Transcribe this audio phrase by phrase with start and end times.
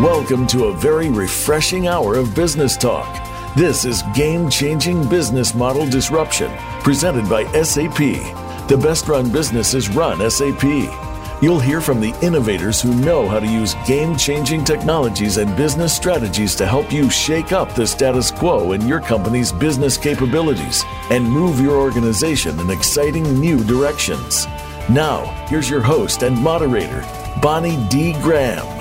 [0.00, 3.08] Welcome to a very refreshing hour of business talk.
[3.56, 7.96] This is Game Changing Business Model Disruption, presented by SAP.
[8.68, 10.62] The best run businesses run SAP.
[11.40, 15.96] You'll hear from the innovators who know how to use game changing technologies and business
[15.96, 21.24] strategies to help you shake up the status quo in your company's business capabilities and
[21.24, 24.44] move your organization in exciting new directions.
[24.90, 27.02] Now, here's your host and moderator,
[27.40, 28.12] Bonnie D.
[28.20, 28.75] Graham.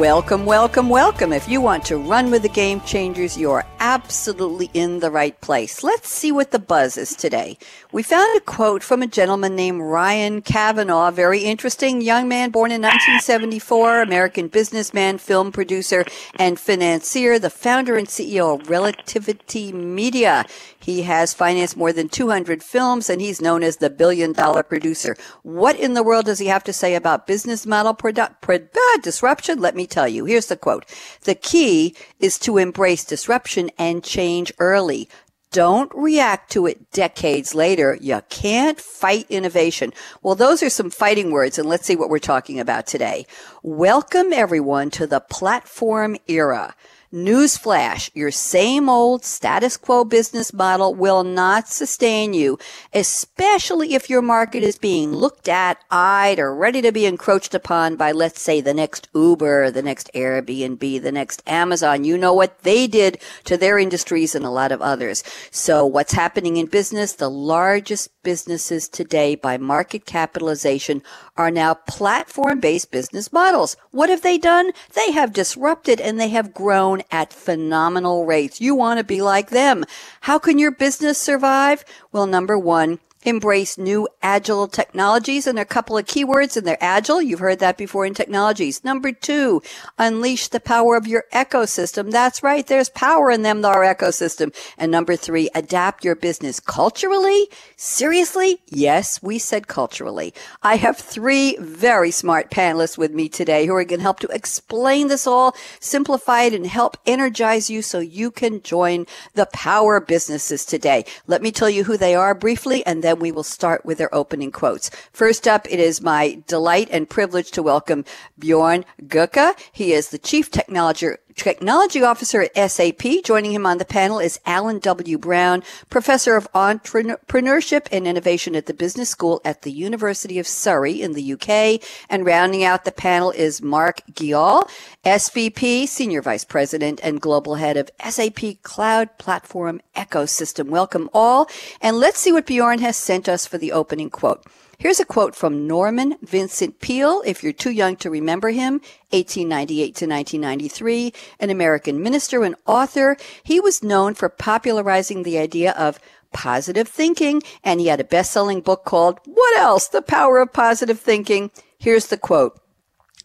[0.00, 1.30] Welcome, welcome, welcome.
[1.30, 5.82] If you want to run with the game changers, you're absolutely in the right place.
[5.82, 7.58] Let's see what the buzz is today.
[7.92, 12.70] We found a quote from a gentleman named Ryan Kavanaugh, very interesting young man born
[12.70, 20.46] in 1974, American businessman, film producer, and financier, the founder and CEO of Relativity Media.
[20.80, 25.16] He has financed more than 200 films and he's known as the billion dollar producer.
[25.42, 28.98] What in the world does he have to say about business model product, produ- uh,
[29.02, 29.60] disruption?
[29.60, 30.24] Let me tell you.
[30.24, 30.86] Here's the quote.
[31.24, 35.08] The key is to embrace disruption and change early.
[35.52, 37.98] Don't react to it decades later.
[38.00, 39.92] You can't fight innovation.
[40.22, 43.26] Well, those are some fighting words, and let's see what we're talking about today.
[43.64, 46.76] Welcome everyone to the platform era.
[47.12, 52.56] Newsflash, your same old status quo business model will not sustain you,
[52.92, 57.96] especially if your market is being looked at, eyed, or ready to be encroached upon
[57.96, 62.04] by, let's say, the next Uber, the next Airbnb, the next Amazon.
[62.04, 65.24] You know what they did to their industries and a lot of others.
[65.50, 67.14] So what's happening in business?
[67.14, 71.02] The largest businesses today by market capitalization
[71.36, 73.76] are now platform based business models.
[73.90, 74.70] What have they done?
[74.94, 78.60] They have disrupted and they have grown at phenomenal rates.
[78.60, 79.84] You want to be like them.
[80.22, 81.84] How can your business survive?
[82.12, 87.20] Well, number one, embrace new agile technologies and a couple of keywords and they're agile.
[87.20, 88.82] You've heard that before in technologies.
[88.82, 89.62] Number two,
[89.98, 92.10] unleash the power of your ecosystem.
[92.10, 92.66] That's right.
[92.66, 94.54] There's power in them, our ecosystem.
[94.78, 97.48] And number three, adapt your business culturally.
[97.76, 98.60] Seriously?
[98.68, 100.32] Yes, we said culturally.
[100.62, 104.28] I have three very smart panelists with me today who are going to help to
[104.28, 110.00] explain this all, simplify it and help energize you so you can join the power
[110.00, 111.04] businesses today.
[111.26, 113.98] Let me tell you who they are briefly and then then we will start with
[113.98, 114.88] their opening quotes.
[115.12, 118.04] First up, it is my delight and privilege to welcome
[118.38, 119.58] Bjorn Goerke.
[119.72, 123.24] He is the Chief Technology Technology Officer at SAP.
[123.24, 125.18] Joining him on the panel is Alan W.
[125.18, 131.00] Brown, Professor of Entrepreneurship and Innovation at the Business School at the University of Surrey
[131.00, 131.82] in the UK.
[132.08, 134.68] And rounding out the panel is Mark Geall,
[135.04, 140.68] SVP, Senior Vice President and Global Head of SAP Cloud Platform Ecosystem.
[140.68, 141.48] Welcome all.
[141.80, 144.44] And let's see what Bjorn has sent us for the opening quote.
[144.80, 148.80] Here's a quote from Norman Vincent Peale, if you're too young to remember him,
[149.10, 153.18] 1898 to 1993, an American minister and author.
[153.42, 156.00] He was known for popularizing the idea of
[156.32, 159.86] positive thinking, and he had a best-selling book called What Else?
[159.86, 161.50] The Power of Positive Thinking.
[161.78, 162.58] Here's the quote.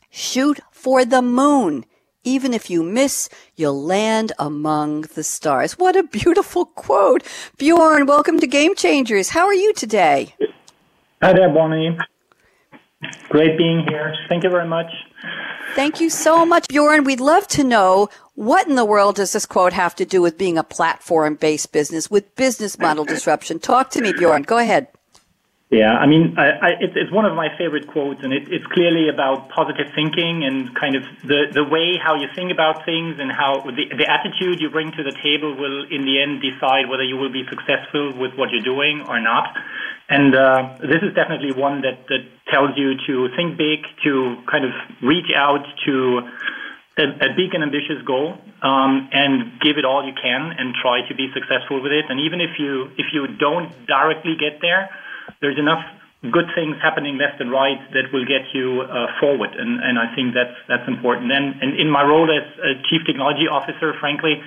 [0.10, 1.86] Shoot for the moon.
[2.26, 5.80] Even if you miss, you'll land among the stars.
[5.80, 7.24] What a beautiful quote.
[7.58, 9.30] Bjorn, welcome to Game Changers.
[9.30, 10.36] How are you today?
[11.22, 11.98] Hi there, Bonnie.
[13.30, 14.14] Great being here.
[14.28, 14.92] Thank you very much.
[15.74, 17.04] Thank you so much, Bjorn.
[17.04, 20.38] We'd love to know what in the world does this quote have to do with
[20.38, 23.60] being a platform based business, with business model disruption?
[23.60, 24.44] Talk to me, Bjorn.
[24.44, 24.88] Go ahead.
[25.72, 28.66] Yeah, I mean, I, I, it's, it's one of my favorite quotes, and it, it's
[28.68, 33.18] clearly about positive thinking and kind of the, the way how you think about things
[33.18, 36.88] and how the, the attitude you bring to the table will, in the end, decide
[36.88, 39.58] whether you will be successful with what you're doing or not.
[40.08, 44.66] And uh, this is definitely one that, that tells you to think big, to kind
[44.66, 44.72] of
[45.02, 46.30] reach out to
[47.02, 51.02] a, a big and ambitious goal, um, and give it all you can, and try
[51.10, 52.06] to be successful with it.
[52.08, 54.94] And even if you if you don't directly get there,
[55.42, 55.84] there's enough
[56.32, 59.54] good things happening left and right that will get you uh, forward.
[59.54, 61.32] And, and I think that's that's important.
[61.32, 64.42] And, and in my role as a chief technology officer, frankly,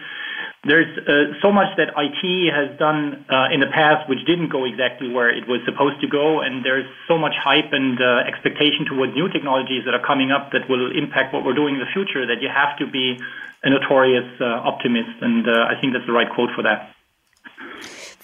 [0.65, 4.65] there's uh, so much that IT has done uh, in the past which didn't go
[4.67, 8.83] exactly where it was supposed to go, and there's so much hype and uh, expectation
[8.85, 11.91] towards new technologies that are coming up that will impact what we're doing in the
[11.95, 13.19] future that you have to be
[13.63, 16.95] a notorious uh, optimist, and uh, I think that's the right quote for that.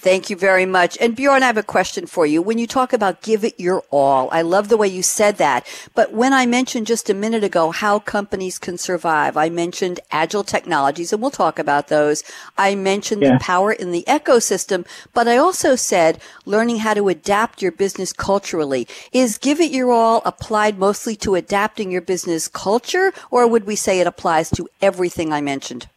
[0.04, 0.98] Thank you very much.
[1.00, 2.42] And Bjorn, I have a question for you.
[2.42, 5.66] When you talk about give it your all, I love the way you said that.
[5.94, 10.44] But when I mentioned just a minute ago how companies can survive, I mentioned agile
[10.44, 12.22] technologies, and we'll talk about those.
[12.58, 13.32] I mentioned yeah.
[13.32, 18.12] the power in the ecosystem, but I also said learning how to adapt your business
[18.12, 18.86] culturally.
[19.10, 23.74] Is give it your all applied mostly to adapting your business culture, or would we
[23.74, 25.88] say it applies to everything I mentioned?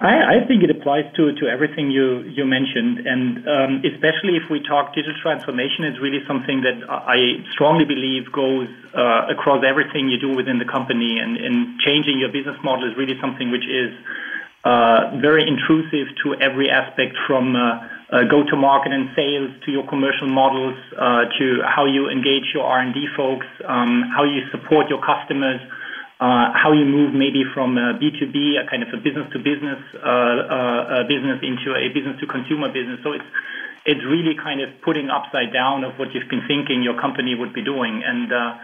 [0.00, 4.50] I, I, think it applies to, to everything you, you mentioned, and um, especially if
[4.50, 10.08] we talk digital transformation, it's really something that I strongly believe goes uh, across everything
[10.08, 13.64] you do within the company, and, and changing your business model is really something which
[13.64, 13.94] is
[14.64, 17.78] uh, very intrusive to every aspect from uh,
[18.10, 23.06] uh go-to-market and sales to your commercial models uh, to how you engage your R&D
[23.16, 25.60] folks, um, how you support your customers
[26.20, 29.78] uh, how you move maybe from a B2B, a kind of a business to business
[29.94, 32.98] uh, uh, business into a business to consumer business.
[33.06, 33.30] So it's
[33.86, 37.54] it's really kind of putting upside down of what you've been thinking your company would
[37.54, 38.58] be doing, and uh,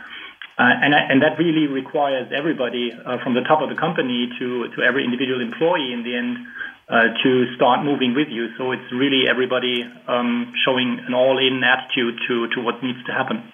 [0.59, 4.75] uh, and and that really requires everybody uh, from the top of the company to
[4.75, 6.35] to every individual employee in the end.
[7.23, 12.51] to start moving with you, so it's really everybody um, showing an all-in attitude to
[12.51, 13.54] to what needs to happen.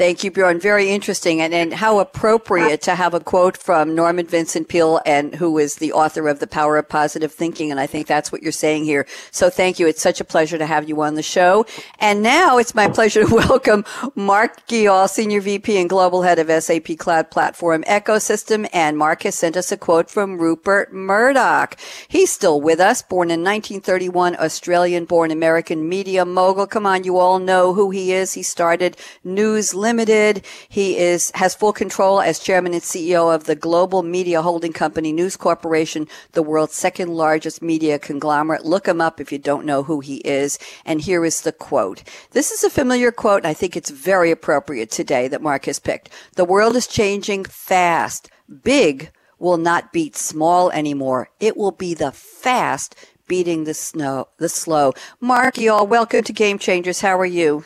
[0.00, 0.58] Thank you, Bjorn.
[0.58, 5.34] Very interesting, and, and how appropriate to have a quote from Norman Vincent Peale, and
[5.34, 7.70] who is the author of The Power of Positive Thinking.
[7.70, 9.06] And I think that's what you're saying here.
[9.30, 9.86] So thank you.
[9.86, 11.66] It's such a pleasure to have you on the show.
[11.98, 16.48] And now it's my pleasure to welcome Mark Geall, Senior VP and Global Head of
[16.62, 18.70] SAP Cloud Platform Ecosystem.
[18.72, 21.78] And Mark has sent us a quote from Rupert Murdoch.
[22.08, 26.66] He's still with us, born in 1931, Australian-born American media mogul.
[26.66, 28.32] Come on, you all know who he is.
[28.32, 30.46] He started News Limited Limited.
[30.68, 35.12] He is has full control as chairman and CEO of the global media holding company
[35.12, 38.64] News Corporation, the world's second largest media conglomerate.
[38.64, 40.60] Look him up if you don't know who he is.
[40.84, 42.04] And here is the quote.
[42.30, 45.80] This is a familiar quote, and I think it's very appropriate today that Mark has
[45.80, 46.08] picked.
[46.36, 48.30] The world is changing fast.
[48.62, 49.10] Big
[49.40, 51.30] will not beat small anymore.
[51.40, 52.94] It will be the fast
[53.26, 54.92] beating the snow, the slow.
[55.18, 57.00] Mark, Geall, welcome to Game Changers.
[57.00, 57.64] How are you?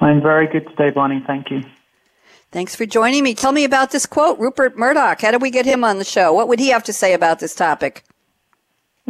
[0.00, 1.22] I'm very good today, Bonnie.
[1.26, 1.62] Thank you.
[2.50, 3.34] Thanks for joining me.
[3.34, 5.20] Tell me about this quote, Rupert Murdoch.
[5.20, 6.32] How did we get him on the show?
[6.32, 8.04] What would he have to say about this topic?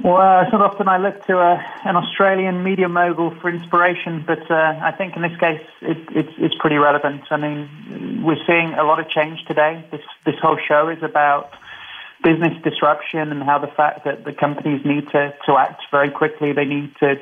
[0.02, 4.22] Well, uh, it's not often I look to uh, an Australian media mogul for inspiration,
[4.24, 7.22] but uh, I think in this case it, it's, it's pretty relevant.
[7.30, 9.84] I mean, we're seeing a lot of change today.
[9.90, 11.52] This, this whole show is about
[12.22, 16.52] business disruption and how the fact that the companies need to, to act very quickly.
[16.52, 17.16] They need to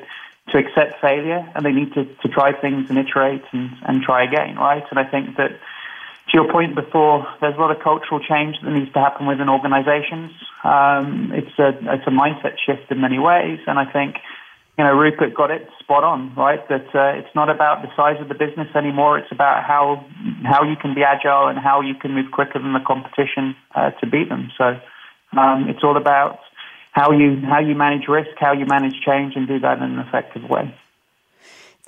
[0.50, 4.22] to accept failure and they need to, to try things and iterate and, and try
[4.22, 4.84] again, right?
[4.90, 8.70] And I think that to your point before, there's a lot of cultural change that
[8.70, 10.32] needs to happen within organizations.
[10.64, 14.16] Um, it's a it's a mindset shift in many ways, and I think
[14.76, 16.66] you know Rupert got it spot on, right?
[16.68, 19.18] That uh, it's not about the size of the business anymore.
[19.18, 20.04] It's about how
[20.44, 23.90] how you can be agile and how you can move quicker than the competition uh,
[24.00, 24.50] to beat them.
[24.58, 24.80] So
[25.38, 26.40] um, it's all about
[26.96, 29.98] how you how you manage risk, how you manage change, and do that in an
[29.98, 30.74] effective way.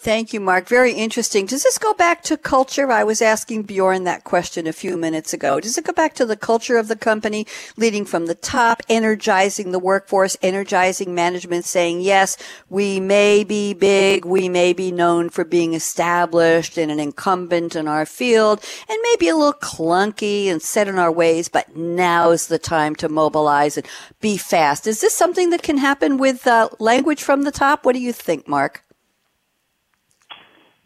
[0.00, 0.68] Thank you, Mark.
[0.68, 1.44] Very interesting.
[1.46, 2.88] Does this go back to culture?
[2.88, 5.58] I was asking Bjorn that question a few minutes ago.
[5.58, 9.72] Does it go back to the culture of the company, leading from the top, energizing
[9.72, 12.36] the workforce, energizing management, saying, yes,
[12.70, 17.88] we may be big, we may be known for being established and an incumbent in
[17.88, 22.58] our field, and maybe a little clunky and set in our ways, but now's the
[22.60, 23.86] time to mobilize and
[24.20, 24.86] be fast.
[24.86, 27.84] Is this something that can happen with uh, language from the top?
[27.84, 28.84] What do you think, Mark?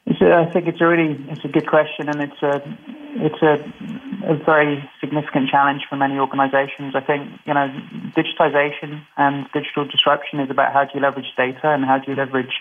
[0.06, 2.60] I think it's a really it's a good question, and it's a
[3.14, 6.94] it's a, a very significant challenge for many organisations.
[6.96, 7.68] I think you know
[8.16, 12.16] digitization and digital disruption is about how do you leverage data and how do you
[12.16, 12.60] leverage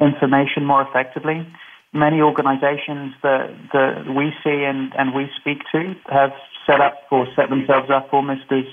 [0.00, 1.46] information more effectively.
[1.92, 6.32] Many organisations that that we see and, and we speak to have
[6.66, 8.64] set up or set themselves up almost as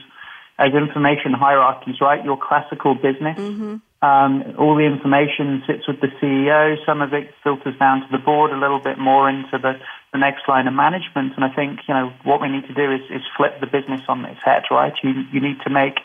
[0.59, 2.23] as information hierarchies, right?
[2.23, 3.39] Your classical business.
[3.39, 6.75] Mm-hmm um, all the information sits with the CEO.
[6.85, 9.79] Some of it filters down to the board, a little bit more into the,
[10.11, 11.31] the next line of management.
[11.39, 14.01] And I think you know what we need to do is, is flip the business
[14.09, 14.91] on its head, right?
[15.01, 16.03] You you need to make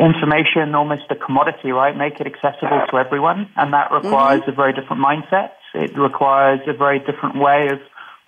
[0.00, 1.94] information almost a commodity, right?
[1.94, 4.52] Make it accessible to everyone, and that requires mm-hmm.
[4.52, 5.52] a very different mindset.
[5.74, 7.80] It requires a very different way of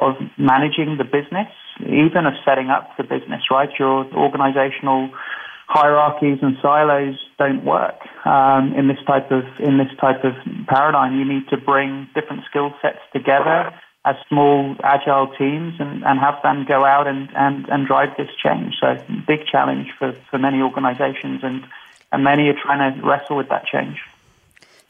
[0.05, 1.49] of managing the business,
[1.81, 3.71] even of setting up the business, right?
[3.79, 5.09] Your organizational
[5.69, 10.35] hierarchies and silos don't work um, in this type of in this type of
[10.67, 11.19] paradigm.
[11.19, 13.73] You need to bring different skill sets together
[14.05, 18.29] as small agile teams and, and have them go out and, and, and drive this
[18.43, 18.75] change.
[18.81, 21.65] So big challenge for, for many organizations and
[22.13, 23.99] and many are trying to wrestle with that change.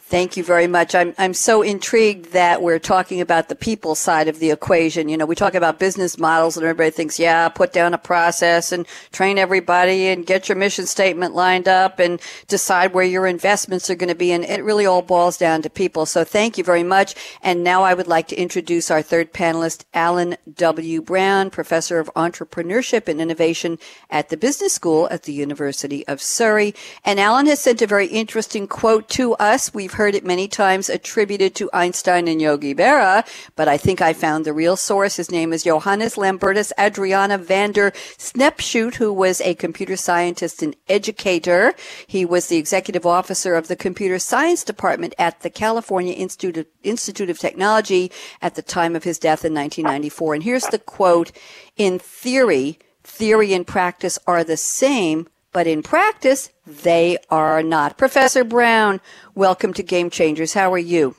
[0.04, 0.94] Thank you very much.
[0.94, 5.09] I'm, I'm so intrigued that we're talking about the people side of the equation.
[5.09, 8.73] You know, we talk about business models and everybody thinks, yeah, put down a process
[8.73, 13.88] and train everybody and get your mission statement lined up and decide where your investments
[13.88, 14.32] are going to be.
[14.32, 16.04] And it really all boils down to people.
[16.04, 17.14] So thank you very much.
[17.40, 21.00] And now I would like to introduce our third panelist, Alan W.
[21.00, 23.78] Brown, professor of entrepreneurship and innovation
[24.11, 26.75] at the business school at the University of Surrey.
[27.02, 29.73] And Alan has sent a very interesting quote to us.
[29.73, 33.25] We've heard heard it many times attributed to Einstein and Yogi Berra,
[33.56, 35.16] but I think I found the real source.
[35.16, 41.72] His name is Johannes Lambertus Adriana Vander Snepshoot, who was a computer scientist and educator.
[42.06, 46.66] He was the executive officer of the computer science department at the California Institute of,
[46.82, 50.34] Institute of Technology at the time of his death in 1994.
[50.34, 51.32] And here's the quote,
[51.76, 57.99] in theory, theory and practice are the same, but in practice, they are not.
[57.99, 59.00] Professor Brown,
[59.35, 60.54] welcome to Game Changers.
[60.54, 61.14] How are you?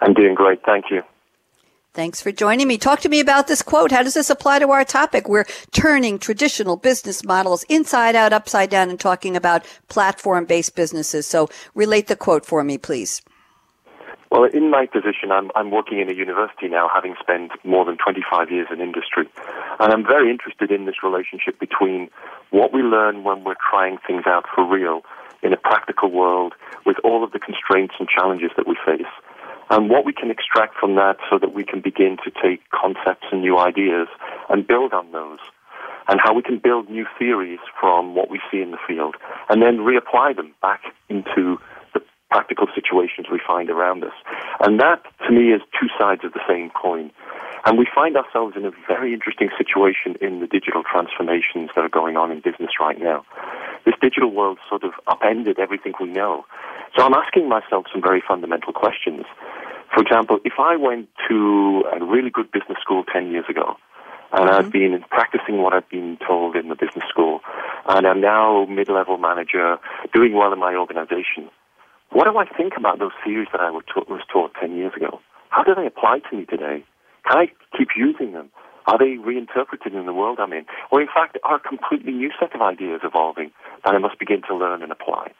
[0.00, 0.62] I'm doing great.
[0.64, 1.02] Thank you.
[1.94, 2.78] Thanks for joining me.
[2.78, 3.90] Talk to me about this quote.
[3.90, 5.28] How does this apply to our topic?
[5.28, 11.26] We're turning traditional business models inside out, upside down, and talking about platform based businesses.
[11.26, 13.22] So relate the quote for me, please.
[14.30, 17.96] Well, in my position, I'm, I'm working in a university now, having spent more than
[17.96, 19.26] 25 years in industry.
[19.80, 22.10] And I'm very interested in this relationship between
[22.50, 25.00] what we learn when we're trying things out for real
[25.42, 26.52] in a practical world
[26.84, 29.12] with all of the constraints and challenges that we face,
[29.70, 33.26] and what we can extract from that so that we can begin to take concepts
[33.32, 34.08] and new ideas
[34.50, 35.38] and build on those
[36.08, 39.14] and how we can build new theories from what we see in the field
[39.50, 41.58] and then reapply them back into
[42.30, 44.12] practical situations we find around us.
[44.60, 47.10] And that, to me, is two sides of the same coin.
[47.64, 51.88] And we find ourselves in a very interesting situation in the digital transformations that are
[51.88, 53.24] going on in business right now.
[53.84, 56.44] This digital world sort of upended everything we know.
[56.96, 59.24] So I'm asking myself some very fundamental questions.
[59.94, 63.76] For example, if I went to a really good business school 10 years ago,
[64.32, 64.66] and mm-hmm.
[64.66, 67.40] I've been practicing what I've been told in the business school,
[67.86, 69.78] and I'm now mid-level manager,
[70.12, 71.50] doing well in my organization,
[72.10, 73.84] what do I think about those theories that I was
[74.32, 75.20] taught 10 years ago?
[75.50, 76.84] How do they apply to me today?
[77.28, 77.46] Can I
[77.76, 78.50] keep using them?
[78.86, 80.64] Are they reinterpreted in the world I'm in?
[80.90, 83.50] Or in fact, are a completely new set of ideas evolving
[83.84, 85.32] that I must begin to learn and apply?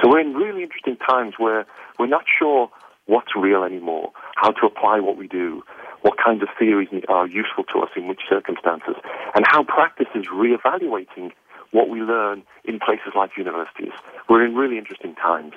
[0.00, 1.66] So we're in really interesting times where
[1.98, 2.70] we're not sure
[3.06, 5.62] what's real anymore, how to apply what we do,
[6.02, 8.94] what kinds of theories are useful to us in which circumstances,
[9.34, 11.32] and how practice is reevaluating
[11.70, 13.92] what we learn in places like universities.
[14.28, 15.54] We're in really interesting times.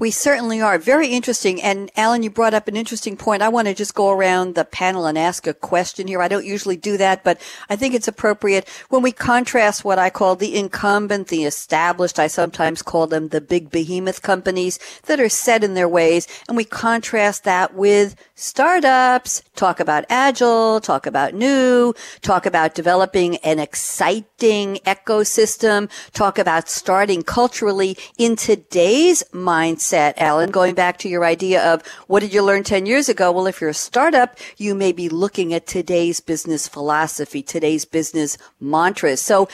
[0.00, 0.78] We certainly are.
[0.78, 1.60] Very interesting.
[1.60, 3.42] And Alan, you brought up an interesting point.
[3.42, 6.22] I want to just go around the panel and ask a question here.
[6.22, 7.38] I don't usually do that, but
[7.68, 12.18] I think it's appropriate when we contrast what I call the incumbent, the established.
[12.18, 16.26] I sometimes call them the big behemoth companies that are set in their ways.
[16.48, 21.92] And we contrast that with startups, talk about agile, talk about new,
[22.22, 30.74] talk about developing an exciting ecosystem, talk about starting culturally in today's mindset, Alan, going
[30.74, 33.32] back to your idea of what did you learn 10 years ago?
[33.32, 38.38] Well, if you're a startup, you may be looking at today's business philosophy, today's business
[38.60, 39.20] mantras.
[39.20, 39.48] So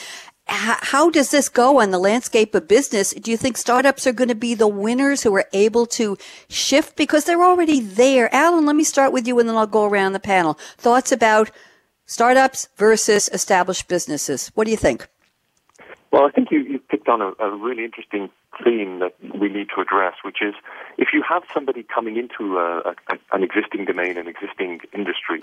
[0.49, 3.13] how does this go on the landscape of business?
[3.13, 6.17] Do you think startups are going to be the winners who are able to
[6.49, 8.33] shift because they're already there?
[8.33, 10.55] Alan, let me start with you and then I'll go around the panel.
[10.79, 11.51] Thoughts about
[12.07, 14.53] startups versus established businesses.
[14.55, 15.09] What do you think?
[16.13, 18.31] Well, I think you, you picked on a, a really interesting
[18.65, 20.55] theme that we need to address, which is
[20.99, 25.43] if you have somebody coming into a, a, an existing domain, an existing industry,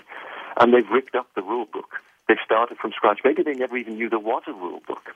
[0.58, 1.96] and they've ripped up the rule book,
[2.28, 5.10] they've started from scratch, maybe they never even knew there was a rule book,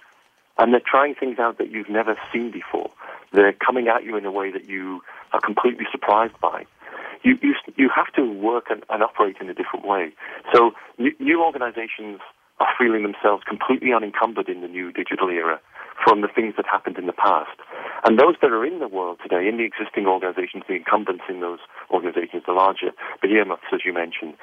[0.58, 2.90] and they're trying things out that you've never seen before.
[3.32, 5.02] They're coming at you in a way that you
[5.32, 6.66] are completely surprised by.
[7.22, 10.12] You, you, you have to work and, and operate in a different way.
[10.54, 12.20] So new, new organizations
[12.60, 15.60] are feeling themselves completely unencumbered in the new digital era
[16.04, 17.58] from the things that happened in the past.
[18.04, 21.40] And those that are in the world today, in the existing organizations, the incumbents in
[21.40, 21.58] those
[21.90, 24.34] organizations, the larger behemoths, as you mentioned,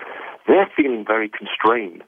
[0.47, 2.03] they're feeling very constrained.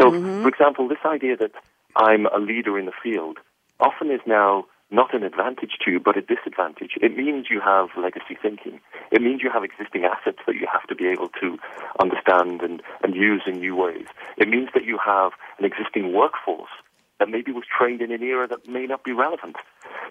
[0.00, 0.42] So, mm-hmm.
[0.42, 1.52] for example, this idea that
[1.96, 3.38] I'm a leader in the field
[3.80, 6.92] often is now not an advantage to you, but a disadvantage.
[7.02, 8.80] It means you have legacy thinking.
[9.12, 11.58] It means you have existing assets that you have to be able to
[12.00, 14.06] understand and, and use in new ways.
[14.38, 16.70] It means that you have an existing workforce
[17.18, 19.56] that maybe was trained in an era that may not be relevant.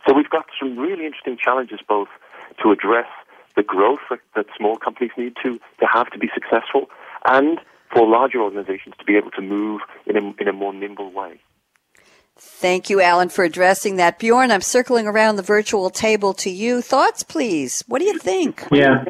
[0.07, 2.09] So we've got some really interesting challenges both
[2.61, 3.07] to address
[3.55, 6.89] the growth that, that small companies need to, to have to be successful
[7.25, 7.59] and
[7.93, 11.39] for larger organizations to be able to move in a, in a more nimble way.
[12.39, 14.19] Thank you, Alan, for addressing that.
[14.19, 16.81] Bjorn, I'm circling around the virtual table to you.
[16.81, 17.83] Thoughts, please.
[17.87, 18.63] What do you think?
[18.71, 19.05] Yeah.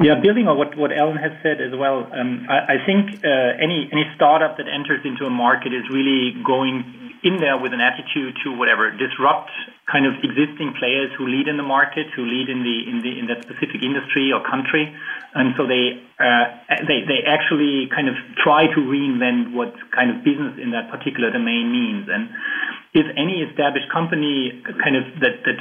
[0.00, 3.58] Yeah, building on what, what Alan has said as well, um, I, I, think uh,
[3.58, 7.80] any any startup that enters into a market is really going in there with an
[7.82, 9.50] attitude to whatever disrupt
[9.90, 13.12] kind of existing players who lead in the market, who lead in the in the
[13.18, 14.86] in that specific industry or country,
[15.34, 16.44] and so they uh,
[16.86, 21.34] they they actually kind of try to reinvent what kind of business in that particular
[21.34, 22.06] domain means.
[22.06, 22.30] And
[22.94, 25.58] if any established company kind of that that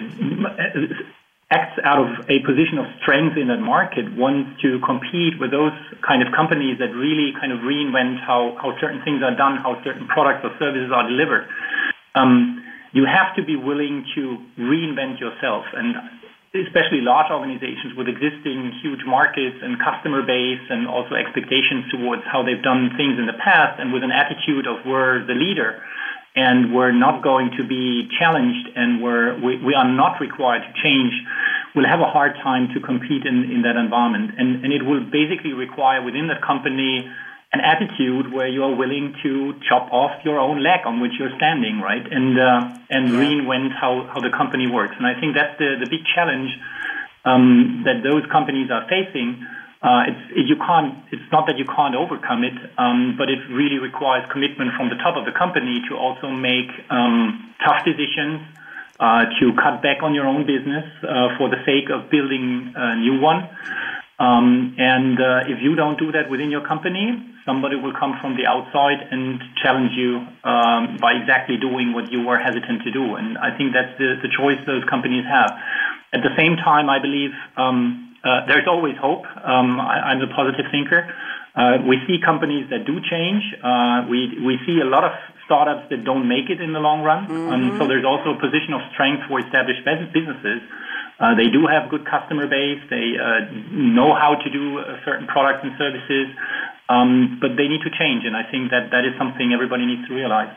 [1.47, 5.71] acts out of a position of strength in that market wants to compete with those
[6.03, 9.79] kind of companies that really kind of reinvent how, how certain things are done, how
[9.87, 11.47] certain products or services are delivered.
[12.19, 12.59] Um,
[12.91, 15.95] you have to be willing to reinvent yourself and
[16.51, 22.43] especially large organizations with existing huge markets and customer base and also expectations towards how
[22.43, 25.79] they've done things in the past and with an attitude of we're the leader
[26.37, 30.71] and we're not going to be challenged and we're, we, we are not required to
[30.85, 31.11] change,
[31.73, 34.37] we'll have a hard time to compete in, in that environment.
[34.37, 37.09] And, and it will basically require within the company
[37.53, 41.33] an attitude where you are willing to chop off your own leg on which you're
[41.37, 42.05] standing, right?
[42.05, 44.93] And, uh, and reinvent how, how the company works.
[44.95, 46.53] And I think that's the, the big challenge
[47.25, 49.41] um, that those companies are facing
[49.81, 50.97] uh, it's you can't.
[51.11, 54.95] It's not that you can't overcome it, um, but it really requires commitment from the
[54.95, 58.41] top of the company to also make um, tough decisions,
[58.99, 62.95] uh, to cut back on your own business uh, for the sake of building a
[62.97, 63.49] new one.
[64.19, 67.13] Um, and uh, if you don't do that within your company,
[67.45, 72.25] somebody will come from the outside and challenge you um, by exactly doing what you
[72.25, 73.13] were hesitant to do.
[73.13, 75.53] And I think that's the, the choice those companies have.
[76.13, 79.25] At the same time, I believe um, uh, there's always hope.
[79.25, 81.05] Um, I, am a positive thinker.
[81.55, 83.41] Uh, we see companies that do change.
[83.63, 85.11] Uh, we we see a lot of
[85.45, 87.25] startups that don't make it in the long run.
[87.25, 87.49] Mm-hmm.
[87.49, 89.81] Um, so there's also a position of strength for established
[90.13, 90.61] businesses.
[91.19, 92.77] Uh, they do have good customer base.
[92.93, 96.29] They uh, know how to do uh, certain products and services,
[96.89, 98.21] um, but they need to change.
[98.25, 100.53] And I think that that is something everybody needs to realize.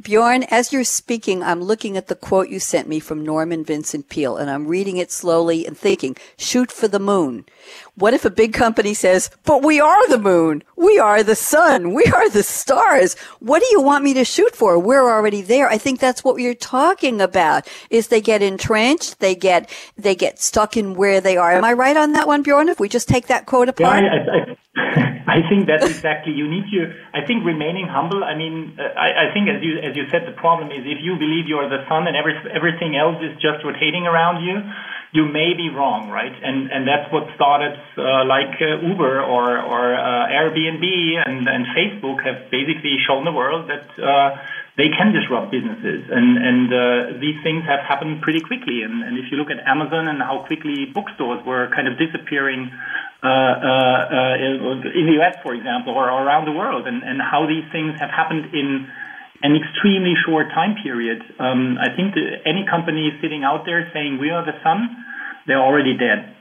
[0.00, 4.10] Bjorn, as you're speaking, I'm looking at the quote you sent me from Norman Vincent
[4.10, 7.46] Peale, and I'm reading it slowly and thinking, shoot for the moon.
[7.94, 11.94] What if a big company says, but we are the moon, we are the sun,
[11.94, 13.14] we are the stars.
[13.40, 14.78] What do you want me to shoot for?
[14.78, 15.68] We're already there.
[15.68, 20.38] I think that's what you're talking about, is they get entrenched, they get, they get
[20.38, 21.52] stuck in where they are.
[21.52, 24.04] Am I right on that one, Bjorn, if we just take that quote apart?
[24.04, 24.56] Yeah, I, I,
[25.26, 26.92] I think that's exactly you need to.
[27.14, 28.22] I think remaining humble.
[28.22, 31.00] I mean, uh, I, I think as you as you said, the problem is if
[31.00, 34.60] you believe you're the sun and every, everything else is just rotating around you,
[35.12, 36.32] you may be wrong, right?
[36.44, 40.84] And and that's what startups uh, like uh, Uber or or uh, Airbnb
[41.24, 43.86] and and Facebook have basically shown the world that.
[43.96, 44.36] Uh,
[44.76, 48.82] they can disrupt businesses, and and uh, these things have happened pretty quickly.
[48.84, 52.70] And, and if you look at Amazon and how quickly bookstores were kind of disappearing
[53.22, 54.34] uh, uh,
[54.92, 58.10] in the US, for example, or around the world, and, and how these things have
[58.10, 58.86] happened in
[59.42, 61.22] an extremely short time period.
[61.38, 64.88] Um, I think any company sitting out there saying we are the sun,
[65.46, 66.34] they're already dead.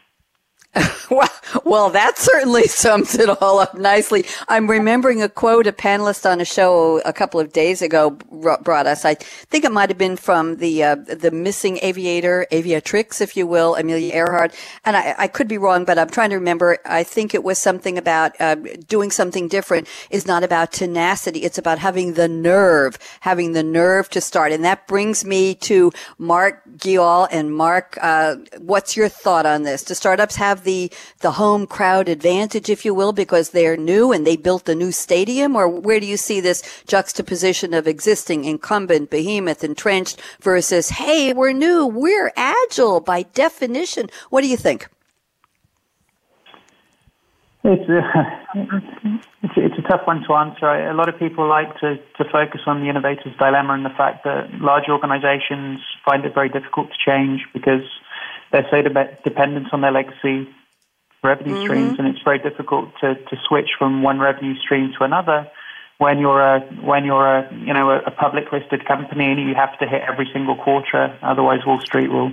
[1.12, 1.30] well,
[1.64, 4.26] well, that certainly sums it all up nicely.
[4.48, 8.88] I'm remembering a quote a panelist on a show a couple of days ago brought
[8.88, 9.06] us.
[9.06, 13.48] I think it might have been from the uh, the missing aviator, aviatrix, if you
[13.48, 14.54] will, Amelia Earhart.
[14.84, 16.78] And I, I, could be wrong, but I'm trying to remember.
[16.86, 18.56] I think it was something about uh,
[18.88, 21.40] doing something different is not about tenacity.
[21.40, 24.52] It's about having the nerve, having the nerve to start.
[24.52, 27.98] And that brings me to Mark Geall and Mark.
[28.02, 29.84] Uh, what's your thought on this?
[29.84, 34.26] Do startups have the the home crowd advantage, if you will, because they're new and
[34.26, 35.56] they built a new stadium?
[35.56, 41.54] Or where do you see this juxtaposition of existing incumbent, behemoth, entrenched versus, hey, we're
[41.54, 44.10] new, we're agile by definition?
[44.30, 44.88] What do you think?
[47.64, 48.02] It's a,
[49.44, 50.68] it's, it's a tough one to answer.
[50.68, 54.24] A lot of people like to, to focus on the innovator's dilemma and the fact
[54.24, 57.84] that large organizations find it very difficult to change because
[58.52, 60.48] they're so de- dependent on their legacy
[61.26, 61.64] revenue mm-hmm.
[61.64, 65.50] streams, and it's very difficult to, to switch from one revenue stream to another
[65.98, 69.78] when you're a when you're a you know a, public listed company and you have
[69.80, 71.18] to hit every single quarter.
[71.22, 72.32] Otherwise, Wall Street will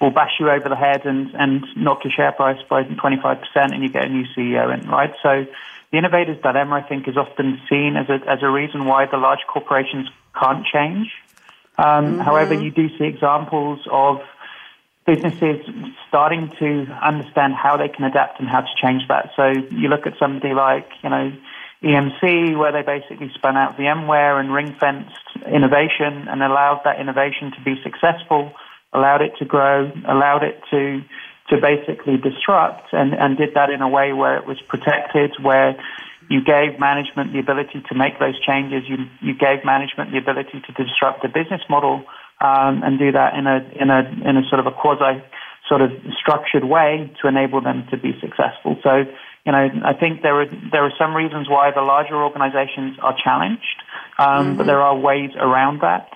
[0.00, 3.82] will bash you over the head and, and knock your share price by 25%, and
[3.82, 5.12] you get a new CEO in, right?
[5.22, 5.46] So
[5.92, 9.18] the innovator's dilemma, I think, is often seen as a, as a reason why the
[9.18, 10.08] large corporations
[10.40, 11.12] can't change.
[11.76, 12.20] Um, mm-hmm.
[12.20, 14.20] However, you do see examples of
[15.10, 15.66] businesses
[16.08, 19.30] starting to understand how they can adapt and how to change that.
[19.34, 21.32] So you look at somebody like, you know,
[21.82, 27.52] EMC, where they basically spun out VMware and ring fenced innovation and allowed that innovation
[27.56, 28.52] to be successful,
[28.92, 31.02] allowed it to grow, allowed it to
[31.48, 35.74] to basically disrupt, and, and did that in a way where it was protected, where
[36.28, 38.84] you gave management the ability to make those changes.
[38.86, 42.04] You, you gave management the ability to disrupt the business model
[42.40, 45.22] um, and do that in a, in, a, in a sort of a quasi
[45.68, 48.76] sort of structured way to enable them to be successful.
[48.82, 49.04] So,
[49.46, 53.16] you know, I think there are, there are some reasons why the larger organizations are
[53.22, 53.78] challenged,
[54.18, 54.56] um, mm-hmm.
[54.56, 56.10] but there are ways around that.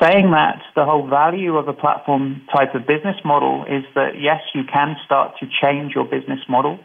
[0.00, 4.40] Saying that, the whole value of a platform type of business model is that yes,
[4.54, 6.78] you can start to change your business model.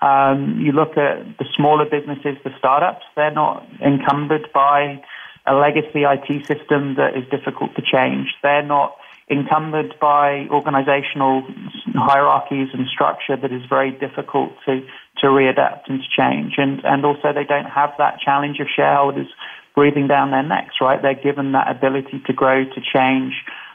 [0.00, 5.02] Um, you look at the smaller businesses, the startups, they're not encumbered by
[5.46, 8.34] a legacy IT system that is difficult to change.
[8.42, 8.96] They're not
[9.30, 11.42] encumbered by organizational
[11.94, 14.80] hierarchies and structure that is very difficult to,
[15.18, 16.54] to readapt and to change.
[16.58, 19.28] And, and also they don't have that challenge of shareholders
[19.74, 21.00] breathing down their necks, right?
[21.00, 23.32] They're given that ability to grow, to change,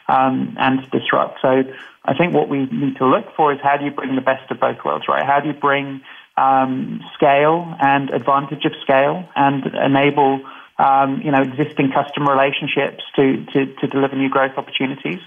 [0.07, 1.39] um, and to disrupt.
[1.41, 1.63] So
[2.05, 4.49] I think what we need to look for is how do you bring the best
[4.51, 5.25] of both worlds, right?
[5.25, 6.01] How do you bring
[6.37, 10.41] um, scale and advantage of scale and enable
[10.79, 15.19] um, you know existing customer relationships to, to, to deliver new growth opportunities,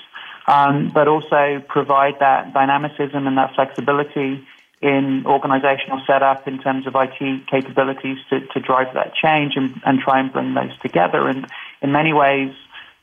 [0.48, 4.44] um, but also provide that dynamicism and that flexibility
[4.80, 10.00] in organizational setup in terms of IT capabilities to, to drive that change and, and
[10.00, 11.28] try and bring those together.
[11.28, 11.46] And
[11.82, 12.50] in many ways,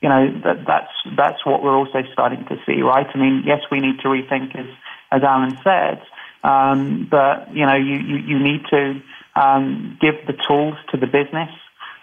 [0.01, 3.07] you know, that, that's, that's what we're also starting to see, right?
[3.13, 4.67] I mean, yes, we need to rethink, as,
[5.11, 6.01] as Alan said,
[6.43, 9.01] um, but, you know, you, you, you need to
[9.35, 11.49] um, give the tools to the business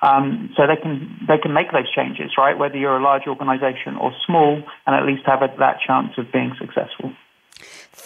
[0.03, 2.59] um, so they can they can make those changes, right?
[2.59, 6.31] Whether you're a large organization or small, and at least have a, that chance of
[6.33, 7.13] being successful.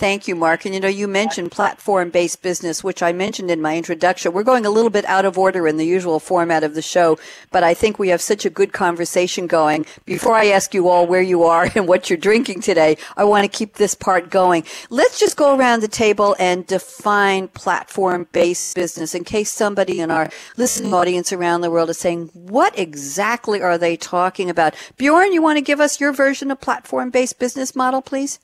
[0.01, 0.65] Thank you, Mark.
[0.65, 4.33] And you know, you mentioned platform based business, which I mentioned in my introduction.
[4.33, 7.19] We're going a little bit out of order in the usual format of the show,
[7.51, 9.85] but I think we have such a good conversation going.
[10.07, 13.45] Before I ask you all where you are and what you're drinking today, I want
[13.45, 14.65] to keep this part going.
[14.89, 20.11] Let's just go around the table and define platform based business in case somebody in
[20.11, 24.75] our listening audience around the world is saying, what exactly are they talking about?
[24.97, 28.39] Bjorn, you want to give us your version of platform based business model, please?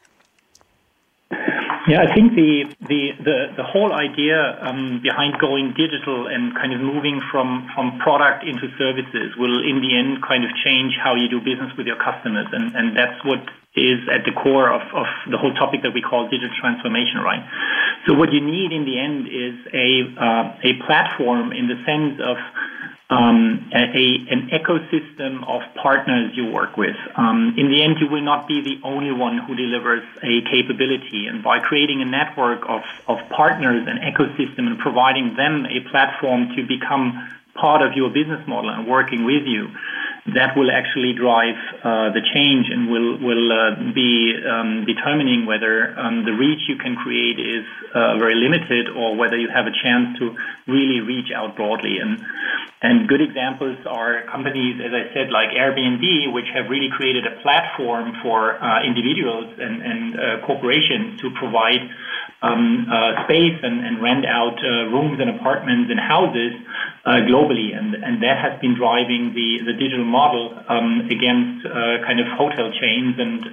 [1.86, 6.74] Yeah, I think the the the, the whole idea um, behind going digital and kind
[6.74, 11.14] of moving from from product into services will, in the end, kind of change how
[11.14, 13.38] you do business with your customers, and and that's what
[13.78, 17.44] is at the core of, of the whole topic that we call digital transformation, right?
[18.08, 22.18] So what you need in the end is a uh, a platform in the sense
[22.18, 22.34] of
[23.08, 26.96] um, a, an ecosystem of partners you work with.
[27.14, 31.26] Um, in the end, you will not be the only one who delivers a capability.
[31.26, 36.48] And by creating a network of, of partners and ecosystem and providing them a platform
[36.56, 39.68] to become part of your business model and working with you,
[40.34, 45.94] that will actually drive uh, the change and will will uh, be um, determining whether
[45.98, 49.74] um, the reach you can create is uh, very limited or whether you have a
[49.82, 50.34] chance to
[50.66, 51.98] really reach out broadly.
[51.98, 52.18] And
[52.82, 57.40] and good examples are companies, as I said, like Airbnb, which have really created a
[57.40, 61.80] platform for uh, individuals and, and uh, corporations to provide
[62.46, 66.52] um, uh, space and, and, rent out uh, rooms and apartments and houses
[67.04, 71.98] uh, globally, and, and that has been driving the, the digital model um, against uh,
[72.06, 73.44] kind of hotel chains and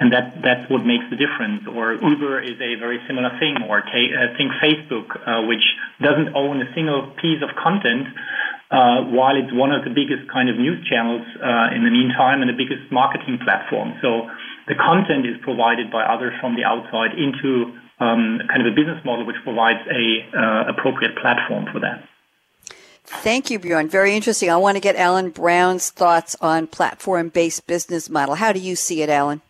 [0.00, 1.66] and that that's what makes the difference.
[1.66, 3.58] Or Uber is a very similar thing.
[3.66, 5.62] Or take, uh, think Facebook, uh, which
[6.00, 8.06] doesn't own a single piece of content,
[8.70, 12.42] uh, while it's one of the biggest kind of news channels uh, in the meantime
[12.42, 13.98] and the biggest marketing platform.
[14.00, 14.30] So
[14.70, 19.04] the content is provided by others from the outside into um, kind of a business
[19.04, 22.08] model which provides a uh, appropriate platform for that.
[23.04, 23.88] Thank you, Bjorn.
[23.88, 24.50] Very interesting.
[24.50, 28.34] I want to get Alan Brown's thoughts on platform-based business model.
[28.34, 29.40] How do you see it, Alan?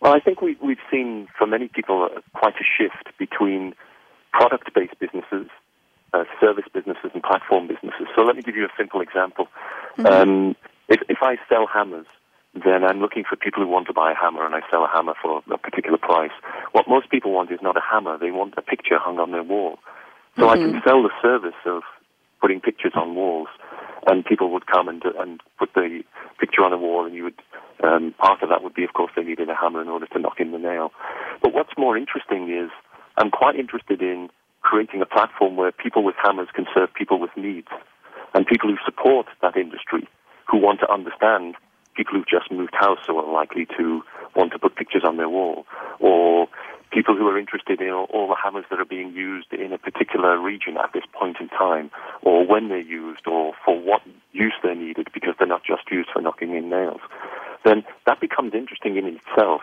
[0.00, 3.74] Well, I think we, we've seen for many people uh, quite a shift between
[4.32, 5.48] product-based businesses,
[6.12, 8.06] uh, service businesses, and platform businesses.
[8.14, 9.48] So let me give you a simple example.
[9.98, 10.06] Mm-hmm.
[10.06, 10.56] Um,
[10.88, 12.06] if, if I sell hammers,
[12.64, 14.88] then I'm looking for people who want to buy a hammer, and I sell a
[14.88, 16.32] hammer for a particular price.
[16.72, 19.42] What most people want is not a hammer; they want a picture hung on their
[19.42, 19.78] wall.
[20.36, 20.50] So mm-hmm.
[20.50, 20.88] I can mm-hmm.
[20.88, 21.82] sell the service of
[22.40, 23.48] putting pictures on walls,
[24.06, 26.02] and people would come and and put the
[26.38, 27.40] picture on a wall, and you would
[27.82, 30.18] um, part of that would be, of course, they needed a hammer in order to
[30.18, 30.92] knock in the nail.
[31.42, 32.70] But what's more interesting is
[33.18, 34.30] I'm quite interested in
[34.62, 37.68] creating a platform where people with hammers can serve people with needs
[38.34, 40.08] and people who support that industry,
[40.50, 41.54] who want to understand
[41.96, 44.02] people who've just moved house are likely to
[44.34, 45.66] want to put pictures on their wall,
[45.98, 46.48] or
[46.92, 49.78] people who are interested in all, all, the hammers that are being used in a
[49.78, 51.90] particular region at this point in time,
[52.22, 56.08] or when they're used, or for what use they're needed because they're not just used
[56.12, 57.00] for knocking in nails,
[57.64, 59.62] then that becomes interesting in itself.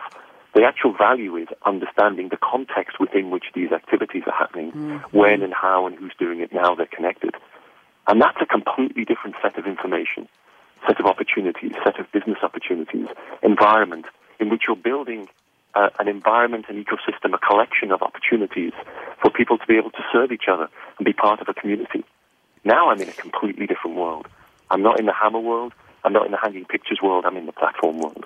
[0.54, 5.18] The actual value is understanding the context within which these activities are happening, mm-hmm.
[5.18, 7.34] when and how and who's doing it, now they're connected.
[8.06, 10.28] And that's a completely different set of information,
[10.86, 13.06] set of opportunities, set of business opportunities,
[13.42, 14.06] environment
[14.40, 15.28] in which you're building
[15.74, 18.72] uh, an environment, an ecosystem, a collection of opportunities
[19.20, 20.68] for people to be able to serve each other
[20.98, 22.04] and be part of a community.
[22.64, 24.26] Now I'm in a completely different world.
[24.70, 25.72] I'm not in the hammer world.
[26.04, 27.24] I'm not in the hanging pictures world.
[27.26, 28.24] I'm in the platform world.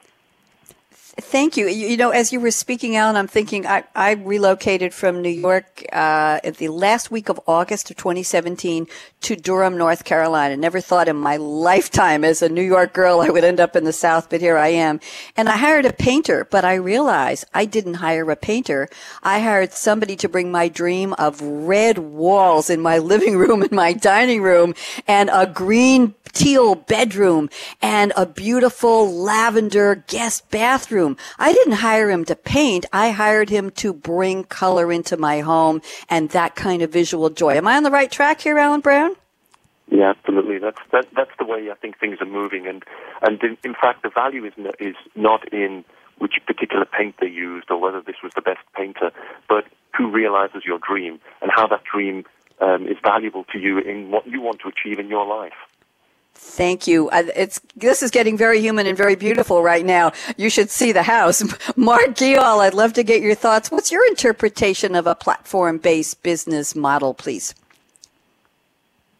[1.21, 1.67] Thank you.
[1.67, 1.89] you.
[1.89, 1.97] you.
[1.97, 6.39] know, as you were speaking, Alan, I'm thinking I, I relocated from New York uh,
[6.45, 8.87] at the last week of August of 2017
[9.23, 10.57] to Durham, North Carolina.
[10.57, 13.83] Never thought in my lifetime as a New York girl I would end up in
[13.83, 15.01] the South, but here I am.
[15.37, 18.89] And I hired a painter, but I realized I didn't hire a painter.
[19.21, 23.73] I hired somebody to bring my dream of red walls in my living room and
[23.73, 24.73] my dining room
[25.09, 27.51] and a green teal bedroom
[27.83, 31.08] and a beautiful lavender guest bathroom.
[31.39, 32.87] I didn't hire him to paint.
[32.93, 37.55] I hired him to bring color into my home and that kind of visual joy.
[37.55, 39.15] Am I on the right track here, Alan Brown?
[39.91, 40.59] Yeah, absolutely.
[40.59, 42.85] That's that, that's the way I think things are moving, and
[43.23, 45.85] and in, in fact, the value is is not in
[46.19, 49.11] which particular paint they used or whether this was the best painter,
[49.49, 49.65] but
[49.97, 52.25] who realizes your dream and how that dream
[52.61, 55.53] um, is valuable to you in what you want to achieve in your life.
[56.41, 57.11] Thank you.
[57.13, 60.13] It's this is getting very human and very beautiful right now.
[60.37, 61.43] You should see the house.
[61.77, 63.73] Mark Geall, I'd love to get your thoughts.
[63.73, 67.57] What's your interpretation of a platform-based business model, please?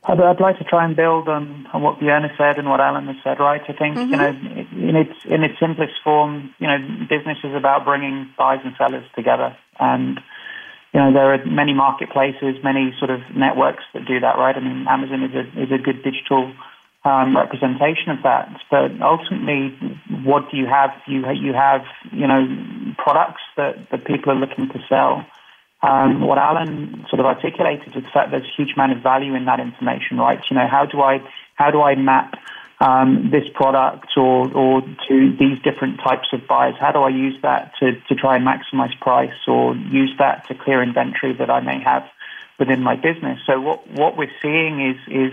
[0.05, 3.09] I'd, I'd like to try and build on, on what Björn said and what Alan
[3.09, 3.41] has said.
[3.41, 3.63] Right?
[3.63, 4.11] I think mm-hmm.
[4.11, 6.79] you know, in its in its simplest form, you know,
[7.11, 10.21] business is about bringing buyers and sellers together, and
[10.95, 14.39] you know, there are many marketplaces, many sort of networks that do that.
[14.39, 14.57] Right?
[14.57, 16.55] I mean, Amazon is a is a good digital
[17.05, 18.49] um, representation of that.
[18.71, 19.77] But ultimately,
[20.25, 20.91] what do you have?
[21.07, 21.83] You you have
[22.13, 22.47] you know
[22.99, 25.25] products that, that people are looking to sell.
[25.81, 29.35] Um, what Alan sort of articulated is the fact there's a huge amount of value
[29.37, 30.41] in that information, right?
[30.51, 31.21] You know, how do I
[31.55, 32.35] how do I map
[32.81, 36.75] um, this product or or to these different types of buyers?
[36.81, 40.55] How do I use that to, to try and maximize price or use that to
[40.55, 42.05] clear inventory that I may have
[42.59, 43.39] within my business?
[43.47, 45.33] So what what we're seeing is is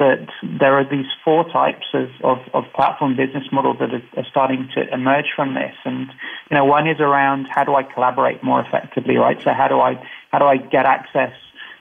[0.00, 4.24] that there are these four types of, of, of platform business models that are, are,
[4.30, 5.74] starting to emerge from this.
[5.84, 6.08] And,
[6.50, 9.38] you know, one is around how do I collaborate more effectively, right?
[9.44, 11.32] So how do I, how do I get access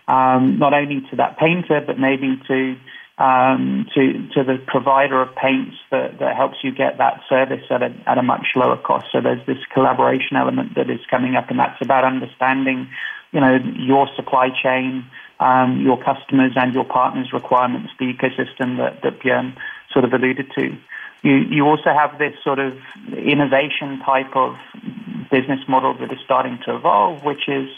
[0.10, 2.76] um, not only to that painter, but maybe to,
[3.24, 7.82] um, to, to the provider of paints that, that helps you get that service at
[7.82, 9.06] a, at a much lower cost.
[9.14, 12.90] So there's this collaboration element that is coming up, and that's about understanding,
[13.32, 15.06] you know, your supply chain,
[15.40, 19.56] um, your customers and your partners' requirements, the ecosystem that, that Björn
[19.92, 20.78] sort of alluded to.
[21.22, 22.74] You, you also have this sort of
[23.14, 24.56] innovation type of
[25.32, 27.70] business model that is starting to evolve, which is,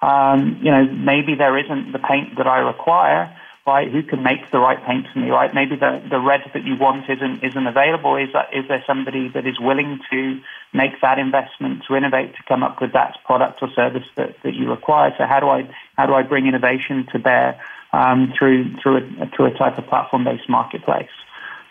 [0.00, 3.34] um, you know, maybe there isn't the paint that I require,
[3.66, 3.90] right?
[3.90, 5.54] Who can make the right paint for me, right?
[5.54, 8.16] Maybe the, the red that you want isn't isn't available.
[8.16, 10.40] Is that is there somebody that is willing to
[10.72, 14.54] make that investment to innovate to come up with that product or service that, that
[14.54, 15.14] you require?
[15.16, 17.58] So how do I how do I bring innovation to bear
[17.92, 21.08] um, through through a through a type of platform based marketplace?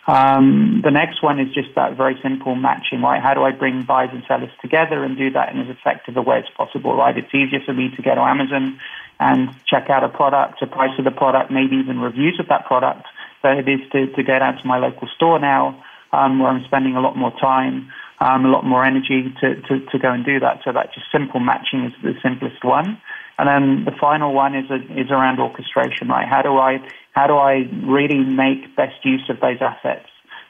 [0.06, 3.22] Um, the next one is just that very simple matching, right?
[3.22, 6.22] How do I bring buyers and sellers together and do that in as effective a
[6.22, 7.16] way as possible, right?
[7.16, 8.78] It's easier for me to go to Amazon
[9.24, 12.66] and check out a product, the price of the product, maybe even reviews of that
[12.66, 13.06] product,
[13.42, 15.82] than it is to, to go down to my local store now,
[16.12, 17.88] um, where I'm spending a lot more time,
[18.20, 20.60] um, a lot more energy to, to, to go and do that.
[20.64, 23.00] So that just simple matching is the simplest one.
[23.38, 26.28] And then the final one is a, is around orchestration, right?
[26.28, 26.78] How do I
[27.12, 30.08] how do I really make best use of those assets?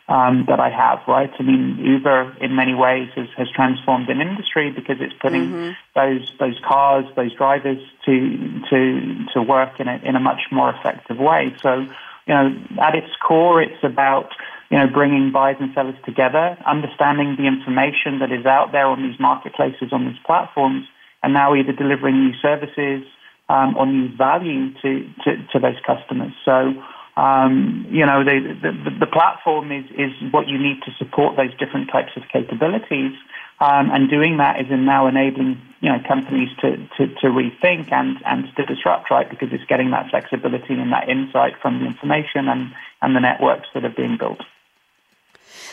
[0.08, 1.30] Um, that I have, right?
[1.38, 5.70] I mean, Uber in many ways has, has transformed an industry because it's putting mm-hmm.
[5.94, 10.70] those those cars, those drivers to to to work in a in a much more
[10.70, 11.54] effective way.
[11.62, 11.86] So,
[12.26, 14.28] you know, at its core, it's about
[14.70, 19.02] you know bringing buyers and sellers together, understanding the information that is out there on
[19.02, 20.84] these marketplaces, on these platforms,
[21.22, 23.08] and now either delivering new services
[23.48, 26.32] um, or new value to, to to those customers.
[26.44, 26.74] So.
[27.16, 31.54] Um, you know, the, the, the, platform is, is what you need to support those
[31.58, 33.12] different types of capabilities.
[33.60, 37.92] Um, and doing that is in now enabling, you know, companies to, to, to rethink
[37.92, 39.30] and, and to disrupt, right?
[39.30, 43.68] Because it's getting that flexibility and that insight from the information and, and the networks
[43.74, 44.40] that are being built.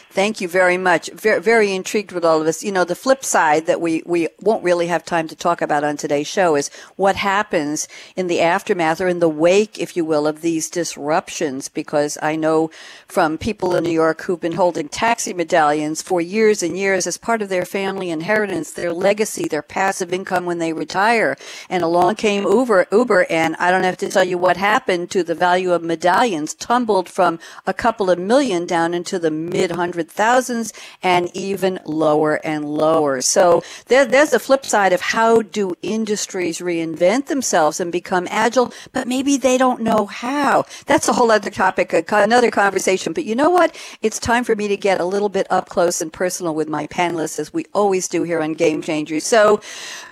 [0.10, 1.10] Thank you very much.
[1.14, 2.64] Very, very intrigued with all of this.
[2.64, 5.84] You know, the flip side that we, we won't really have time to talk about
[5.84, 10.04] on today's show is what happens in the aftermath or in the wake, if you
[10.04, 11.70] will, of these disruptions.
[11.70, 12.72] Because I know
[13.08, 17.18] from people in New York who've been holding taxi medallions for years and years as
[17.18, 21.38] part of their family inheritance, their legacy, their passive income when they retire.
[21.70, 25.24] And along came Uber, Uber, and I don't have to tell you what happened to
[25.24, 30.10] the value of medallions, tumbled from a couple of million down into the mid hundred
[30.10, 30.72] thousands
[31.04, 33.20] and even lower and lower.
[33.20, 38.74] So there, there's the flip side of how do industries reinvent themselves and become agile,
[38.94, 40.66] but maybe they don't know how.
[40.86, 43.12] That's a whole other topic, another conversation.
[43.12, 43.78] But you know what?
[44.02, 46.88] It's time for me to get a little bit up close and personal with my
[46.88, 49.26] panelists, as we always do here on Game Changers.
[49.26, 49.58] So,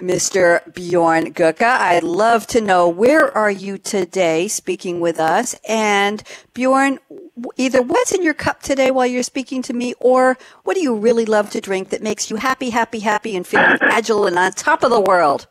[0.01, 0.61] Mr.
[0.73, 5.55] Bjorn Goerke, I'd love to know where are you today speaking with us?
[5.67, 6.21] And
[6.59, 6.99] Bjorn,
[7.55, 10.93] either what's in your cup today while you're speaking to me, or what do you
[10.93, 14.51] really love to drink that makes you happy, happy, happy, and feeling agile and on
[14.51, 15.47] top of the world?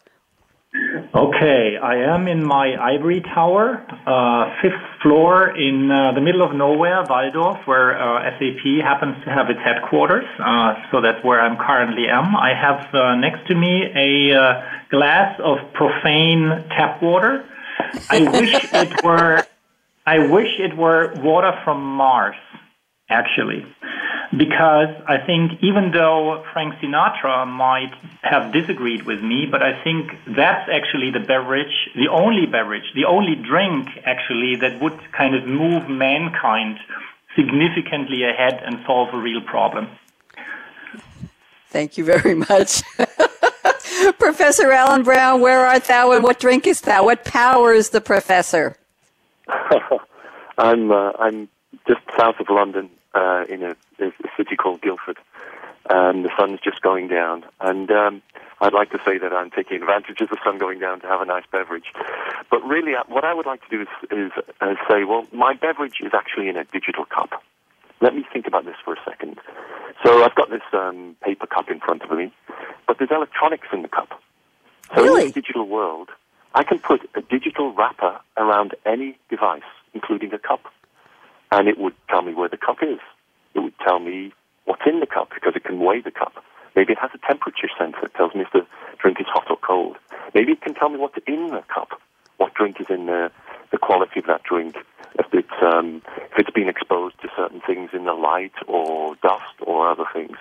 [1.14, 6.54] Okay, I am in my ivory tower, uh, fifth floor in uh, the middle of
[6.54, 10.26] nowhere, Walldorf, where uh, SAP happens to have its headquarters.
[10.38, 12.36] Uh, so that's where I'm currently am.
[12.36, 17.46] I have uh, next to me a uh, glass of profane tap water.
[18.10, 19.46] I wish it were
[20.08, 22.40] I wish it were water from Mars,
[23.10, 23.62] actually,
[24.34, 27.92] because I think even though Frank Sinatra might
[28.22, 33.04] have disagreed with me, but I think that's actually the beverage, the only beverage, the
[33.04, 36.78] only drink actually that would kind of move mankind
[37.36, 39.88] significantly ahead and solve a real problem.
[41.68, 42.82] Thank you very much.
[44.18, 47.04] Professor Alan Brown, where art thou and what drinkest thou?
[47.04, 48.78] What powers the professor?
[50.58, 51.48] I'm uh, I'm
[51.86, 55.18] just south of London uh, in a, a, city called Guildford.
[55.90, 58.22] Um, the sun's just going down, and um,
[58.60, 61.20] I'd like to say that I'm taking advantage of the sun going down to have
[61.20, 61.92] a nice beverage.
[62.50, 65.54] But really, uh, what I would like to do is, is uh, say, well, my
[65.54, 67.42] beverage is actually in a digital cup.
[68.00, 69.40] Let me think about this for a second.
[70.04, 72.32] So I've got this um, paper cup in front of me,
[72.86, 74.20] but there's electronics in the cup.
[74.94, 75.22] So really?
[75.22, 76.10] in this digital world,
[76.54, 79.62] I can put a digital wrapper around any device
[79.94, 80.62] including a cup.
[81.50, 83.00] And it would tell me where the cup is.
[83.54, 84.32] It would tell me
[84.64, 86.34] what's in the cup because it can weigh the cup.
[86.76, 88.66] Maybe it has a temperature sensor that tells me if the
[88.98, 89.96] drink is hot or cold.
[90.34, 92.00] Maybe it can tell me what's in the cup,
[92.36, 93.30] what drink is in there,
[93.72, 94.76] the quality of that drink,
[95.18, 99.56] if it's, um, if it's been exposed to certain things in the light or dust
[99.62, 100.36] or other things.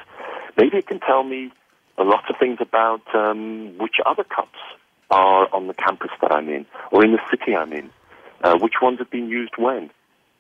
[0.58, 1.52] Maybe it can tell me
[1.98, 4.60] a lot of things about um, which other cups
[5.10, 7.90] are on the campus that I'm in or in the city I'm in
[8.44, 9.90] uh, which ones have been used when,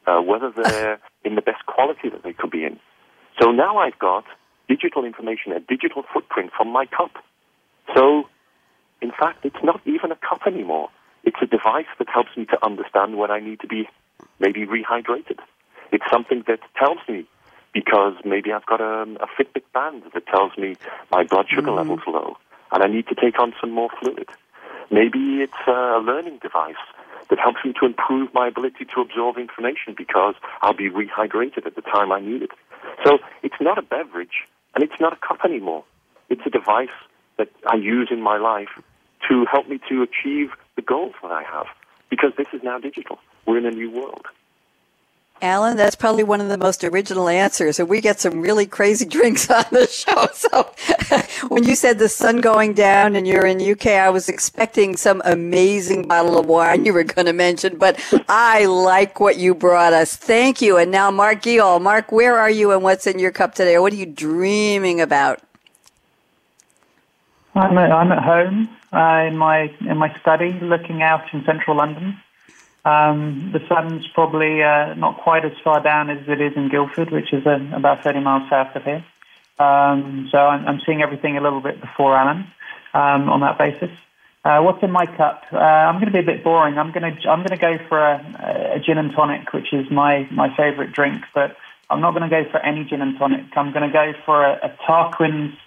[0.05, 2.79] uh, whether they're in the best quality that they could be in.
[3.39, 4.25] So now I've got
[4.67, 7.11] digital information, a digital footprint from my cup.
[7.95, 8.27] So,
[9.01, 10.89] in fact, it's not even a cup anymore.
[11.23, 13.87] It's a device that helps me to understand when I need to be
[14.39, 15.39] maybe rehydrated.
[15.91, 17.25] It's something that tells me
[17.73, 20.75] because maybe I've got a, a Fitbit band that tells me
[21.11, 21.77] my blood sugar mm.
[21.77, 22.37] level's low
[22.71, 24.27] and I need to take on some more fluid.
[24.91, 26.75] Maybe it's a learning device
[27.29, 31.75] that helps me to improve my ability to absorb information because I'll be rehydrated at
[31.75, 32.51] the time I need it.
[33.05, 35.83] So it's not a beverage and it's not a cup anymore.
[36.29, 36.95] It's a device
[37.37, 38.69] that I use in my life
[39.27, 41.67] to help me to achieve the goals that I have
[42.09, 43.19] because this is now digital.
[43.45, 44.25] We're in a new world.
[45.41, 47.79] Alan, that's probably one of the most original answers.
[47.79, 50.27] And we get some really crazy drinks on the show.
[50.37, 50.71] So
[51.47, 55.21] when you said the sun going down and you're in UK, I was expecting some
[55.25, 59.93] amazing bottle of wine you were going to mention, but I like what you brought
[59.93, 60.15] us.
[60.15, 60.77] Thank you.
[60.77, 61.81] And now Mark Geall.
[61.81, 63.79] Mark, where are you and what's in your cup today?
[63.79, 65.41] What are you dreaming about?
[67.55, 71.77] I'm at, I'm at home uh, in my in my study, looking out in central
[71.77, 72.17] London.
[72.87, 77.11] Um, the sun's probably uh, not quite as far down as it is in Guildford,
[77.11, 79.03] which is uh, about 30 miles south of here.
[79.59, 82.47] Um, so I'm, I'm, seeing everything a little bit before Alan
[82.93, 83.89] um, on that basis.
[84.45, 85.43] Uh, what's in my cup?
[85.51, 86.77] Uh, I'm going to be a bit boring.
[86.77, 89.91] I'm going to I'm going to go for a, a gin and tonic, which is
[89.91, 91.23] my my favourite drink.
[91.33, 91.57] But
[91.89, 93.45] I'm not going to go for any gin and tonic.
[93.57, 95.57] I'm going to go for a, a Tarquin's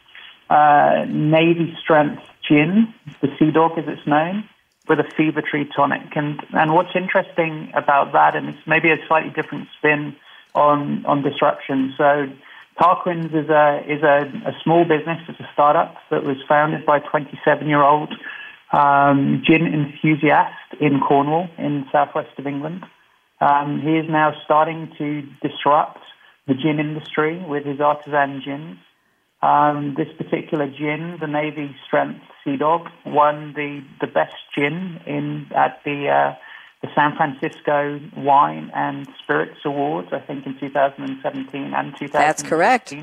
[0.48, 4.48] uh, Navy Strength gin, the Sea Dog as it's known
[4.90, 6.16] with a fever tree tonic.
[6.16, 10.16] And and what's interesting about that, and it's maybe a slightly different spin
[10.54, 11.94] on on disruption.
[11.96, 12.26] So
[12.78, 15.18] Tarquin's is a is a, a small business.
[15.28, 18.12] It's a startup that was founded by a 27 year old
[18.72, 22.84] um, gin enthusiast in Cornwall, in southwest of England.
[23.40, 26.00] Um, he is now starting to disrupt
[26.48, 28.78] the gin industry with his artisan gins.
[29.42, 35.46] Um, this particular gin, the Navy Strength Sea Dog, won the, the best gin in
[35.54, 36.34] at the uh,
[36.82, 42.10] the San Francisco Wine and Spirits Awards, I think in 2017 and 2018.
[42.10, 42.94] That's correct.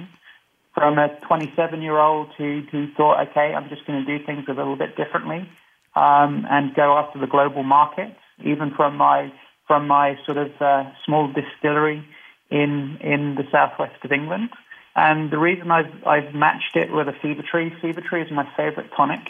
[0.73, 4.45] From a 27 year old who, who thought, okay, I'm just going to do things
[4.47, 5.47] a little bit differently
[5.95, 9.31] um, and go after the global market, even from my
[9.67, 12.07] from my sort of uh, small distillery
[12.49, 14.49] in in the southwest of England.
[14.97, 18.49] And the reason I've I've matched it with a Fever Tree, Fever Tree is my
[18.57, 19.29] favorite tonic.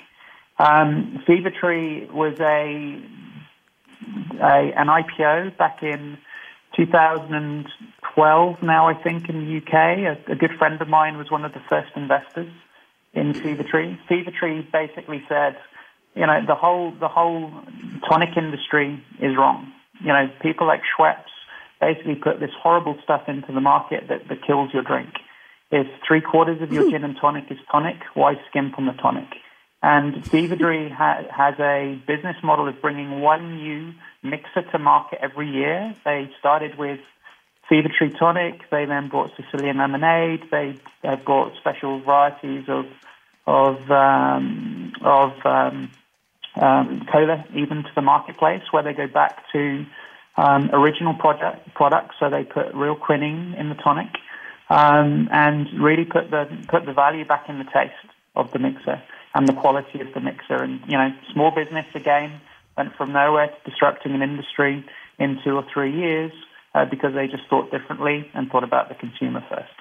[0.58, 3.04] Um, Fever Tree was a,
[4.42, 6.18] a an IPO back in
[6.78, 8.64] 2012.
[8.64, 11.52] Now I think in the UK, a, a good friend of mine was one of
[11.52, 12.52] the first investors
[13.14, 14.00] in Fever Tree.
[14.08, 15.58] Fever Tree basically said,
[16.16, 17.52] you know, the whole the whole
[18.10, 19.74] tonic industry is wrong.
[20.00, 21.26] You know, people like Schweppes
[21.82, 25.10] basically put this horrible stuff into the market that, that kills your drink.
[25.70, 29.28] If three quarters of your gin and tonic is tonic, why skimp on the tonic?
[29.84, 30.56] And Fever
[30.90, 33.94] ha- has a business model of bringing one new
[34.24, 35.94] mixer to market every year.
[36.04, 37.00] They started with
[37.70, 38.62] Fever Tree Tonic.
[38.72, 40.44] They then brought Sicilian Lemonade.
[40.50, 42.86] They have brought special varieties of
[43.46, 45.92] of um, of um,
[46.56, 49.86] um, cola even to the marketplace, where they go back to
[50.38, 52.16] um, original product products.
[52.20, 54.10] So they put real quinine in the tonic
[54.70, 57.94] um, and really put the put the value back in the taste
[58.36, 59.02] of the mixer
[59.34, 60.56] and the quality of the mixer.
[60.56, 62.42] And you know, small business again
[62.78, 64.86] went from nowhere to disrupting an industry
[65.20, 66.32] in two or three years
[66.76, 69.72] uh, because they just thought differently and thought about the consumer first.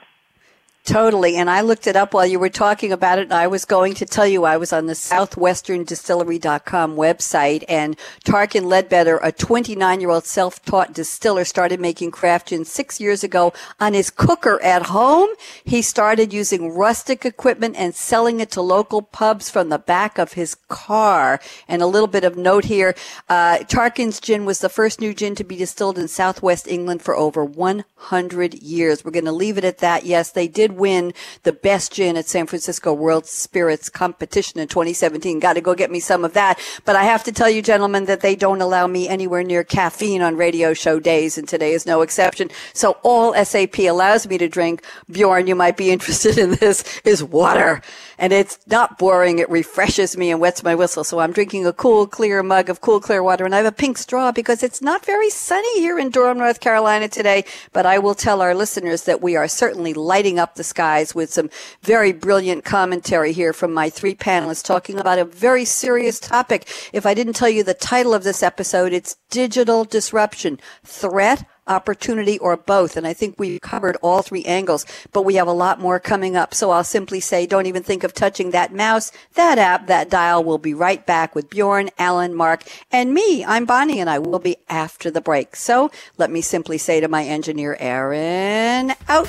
[0.86, 1.34] Totally.
[1.34, 3.32] And I looked it up while you were talking about it.
[3.32, 9.18] I was going to tell you I was on the southwesterndistillery.com website and Tarquin Leadbetter,
[9.20, 13.94] a 29 year old self taught distiller, started making craft gin six years ago on
[13.94, 15.28] his cooker at home.
[15.64, 20.34] He started using rustic equipment and selling it to local pubs from the back of
[20.34, 21.40] his car.
[21.66, 22.94] And a little bit of note here.
[23.28, 27.16] Uh, Tarquin's gin was the first new gin to be distilled in southwest England for
[27.16, 29.04] over 100 years.
[29.04, 30.06] We're going to leave it at that.
[30.06, 31.12] Yes, they did win
[31.42, 35.40] the best gin at San Francisco World Spirits competition in 2017.
[35.40, 36.58] Got to go get me some of that.
[36.84, 40.22] But I have to tell you, gentlemen, that they don't allow me anywhere near caffeine
[40.22, 42.50] on radio show days, and today is no exception.
[42.72, 47.22] So all SAP allows me to drink, Bjorn, you might be interested in this, is
[47.22, 47.82] water.
[48.18, 49.38] And it's not boring.
[49.38, 51.04] It refreshes me and wets my whistle.
[51.04, 53.44] So I'm drinking a cool, clear mug of cool, clear water.
[53.44, 56.60] And I have a pink straw because it's not very sunny here in Durham, North
[56.60, 57.44] Carolina today.
[57.72, 61.32] But I will tell our listeners that we are certainly lighting up the skies with
[61.32, 61.50] some
[61.82, 66.68] very brilliant commentary here from my three panelists talking about a very serious topic.
[66.92, 72.38] If I didn't tell you the title of this episode, it's digital disruption, threat, opportunity,
[72.38, 72.96] or both.
[72.96, 76.36] And I think we've covered all three angles, but we have a lot more coming
[76.36, 76.54] up.
[76.54, 80.44] So I'll simply say, don't even think of touching that mouse, that app, that dial.
[80.44, 82.62] We'll be right back with Bjorn, Alan, Mark,
[82.92, 83.44] and me.
[83.44, 85.56] I'm Bonnie, and I will be after the break.
[85.56, 89.28] So let me simply say to my engineer, Aaron, out.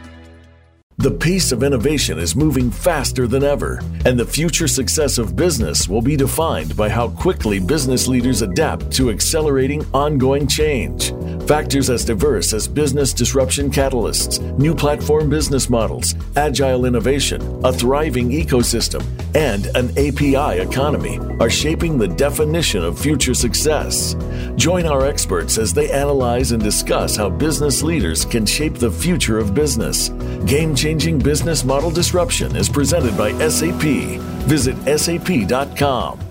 [1.01, 5.89] The pace of innovation is moving faster than ever, and the future success of business
[5.89, 11.11] will be defined by how quickly business leaders adapt to accelerating ongoing change.
[11.47, 18.29] Factors as diverse as business disruption catalysts, new platform business models, agile innovation, a thriving
[18.29, 24.15] ecosystem, and an API economy are shaping the definition of future success.
[24.55, 29.39] Join our experts as they analyze and discuss how business leaders can shape the future
[29.39, 30.09] of business.
[30.45, 30.75] Game
[31.19, 34.19] business model disruption is presented by SAP.
[34.47, 36.30] Visit sap.com.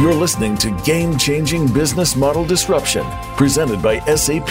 [0.00, 3.04] You're listening to Game Changing Business Model Disruption,
[3.36, 4.50] presented by SAP.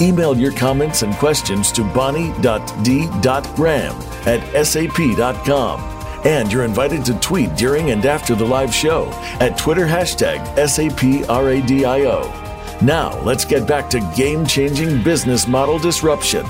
[0.00, 2.42] Email your comments and questions to bonnie.d.graham
[4.24, 5.80] at sap.com.
[6.24, 9.08] And you're invited to tweet during and after the live show
[9.40, 12.22] at Twitter hashtag SAPRADIO.
[12.80, 16.46] Now, let's get back to game changing business model disruption.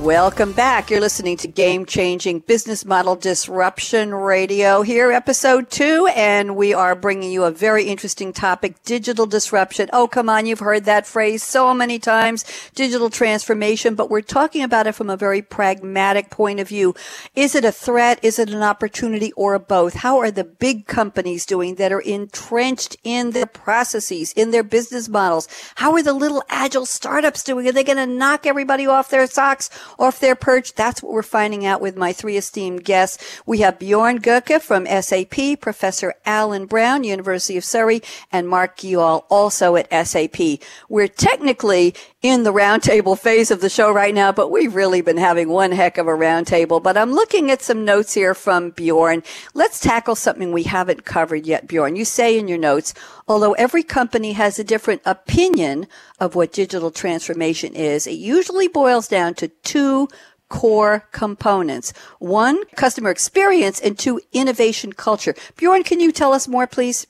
[0.00, 0.88] Welcome back.
[0.88, 6.94] You're listening to Game Changing Business Model Disruption Radio here, episode two, and we are
[6.94, 9.90] bringing you a very interesting topic, digital disruption.
[9.92, 10.46] Oh, come on.
[10.46, 15.10] You've heard that phrase so many times, digital transformation, but we're talking about it from
[15.10, 16.94] a very pragmatic point of view.
[17.36, 18.20] Is it a threat?
[18.22, 19.92] Is it an opportunity or both?
[19.92, 25.10] How are the big companies doing that are entrenched in their processes, in their business
[25.10, 25.46] models?
[25.74, 27.68] How are the little agile startups doing?
[27.68, 29.68] Are they going to knock everybody off their socks?
[29.98, 30.74] Off their perch?
[30.74, 33.40] That's what we're finding out with my three esteemed guests.
[33.46, 39.24] We have Bjorn Goerke from SAP, Professor Alan Brown, University of Surrey, and Mark Geall,
[39.28, 40.60] also at SAP.
[40.88, 45.16] We're technically in the roundtable phase of the show right now, but we've really been
[45.16, 46.82] having one heck of a roundtable.
[46.82, 49.22] But I'm looking at some notes here from Bjorn.
[49.54, 51.96] Let's tackle something we haven't covered yet, Bjorn.
[51.96, 52.92] You say in your notes,
[53.26, 55.86] although every company has a different opinion
[56.18, 60.08] of what digital transformation is, it usually boils down to two
[60.50, 61.94] core components.
[62.18, 65.34] One, customer experience, and two, innovation culture.
[65.56, 67.06] Bjorn, can you tell us more, please?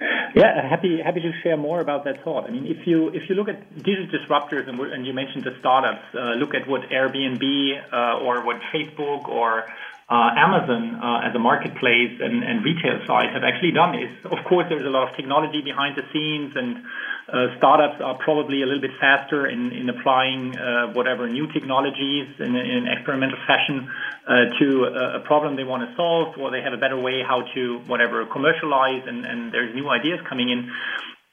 [0.00, 2.44] Yeah, happy happy to share more about that thought.
[2.44, 5.56] I mean, if you if you look at digital disruptors and, and you mentioned the
[5.58, 7.42] startups, uh, look at what Airbnb
[7.92, 9.66] uh, or what Facebook or
[10.08, 14.40] uh, Amazon uh, as a marketplace and, and retail side have actually done is, of
[14.48, 16.80] course, there's a lot of technology behind the scenes and
[17.28, 22.24] uh, startups are probably a little bit faster in, in applying uh, whatever new technologies
[22.40, 23.84] in, in an experimental fashion
[24.26, 27.20] uh, to a, a, problem they want to solve, or they have a better way
[27.20, 30.72] how to whatever commercialize, and, and there's new ideas coming in.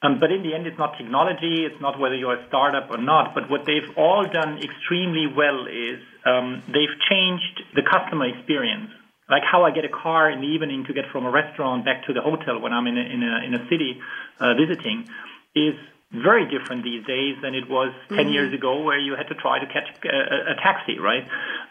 [0.02, 2.98] Um, but in the end, it's not technology, it's not whether you're a startup or
[2.98, 3.34] not.
[3.34, 8.90] But what they've all done extremely well is um, they've changed the customer experience.
[9.30, 12.06] Like how I get a car in the evening to get from a restaurant back
[12.06, 13.98] to the hotel when I'm in a in a in a city
[14.38, 15.08] uh, visiting
[15.54, 15.74] is
[16.22, 18.28] very different these days than it was 10 mm-hmm.
[18.32, 21.24] years ago where you had to try to catch a, a taxi, right?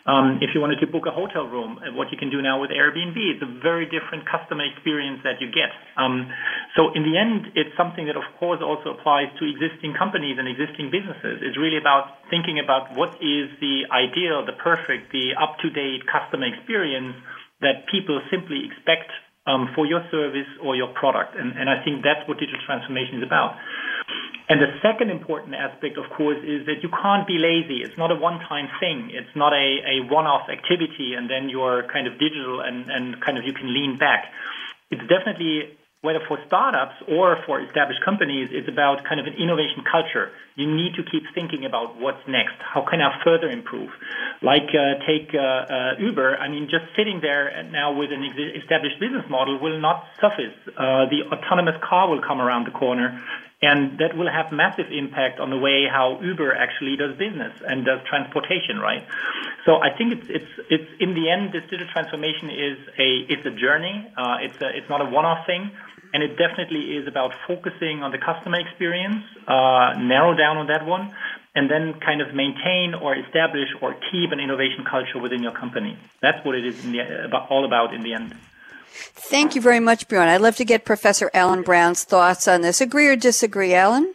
[0.05, 2.61] Um, if you wanted to book a hotel room, uh, what you can do now
[2.61, 5.73] with Airbnb, it's a very different customer experience that you get.
[5.97, 6.29] Um,
[6.77, 10.45] so in the end, it's something that of course also applies to existing companies and
[10.47, 11.41] existing businesses.
[11.41, 17.17] It's really about thinking about what is the ideal, the perfect, the up-to-date customer experience
[17.61, 19.09] that people simply expect
[19.47, 21.35] um, for your service or your product.
[21.35, 23.57] And, and I think that's what digital transformation is about.
[24.47, 27.81] And the second important aspect, of course, is that you can't be lazy.
[27.81, 29.09] It's not a one-time thing.
[29.11, 33.37] It's not a, a one-off activity and then you're kind of digital and, and kind
[33.37, 34.29] of you can lean back.
[34.91, 39.81] It's definitely whether for startups or for established companies, it's about kind of an innovation
[39.89, 40.29] culture.
[40.53, 42.61] You need to keep thinking about what's next.
[42.61, 43.89] How can I further improve?
[44.45, 46.37] Like uh, take uh, uh, Uber.
[46.37, 48.21] I mean, just sitting there now with an
[48.53, 50.53] established business model will not suffice.
[50.77, 53.19] Uh, the autonomous car will come around the corner,
[53.65, 57.85] and that will have massive impact on the way how Uber actually does business and
[57.85, 59.03] does transportation, right?
[59.65, 63.45] So I think it's it's it's in the end, this digital transformation is a it's
[63.45, 63.95] a journey.
[64.15, 65.71] Uh, it's a, it's not a one-off thing
[66.15, 70.85] and it definitely is about focusing on the customer experience, uh, narrow down on that
[70.85, 71.13] one,
[71.55, 75.97] and then kind of maintain or establish or keep an innovation culture within your company.
[76.21, 78.33] That's what it is the, about, all about in the end.
[78.95, 80.27] Thank you very much, Bjorn.
[80.27, 82.81] I'd love to get Professor Alan Brown's thoughts on this.
[82.81, 84.13] Agree or disagree, Alan?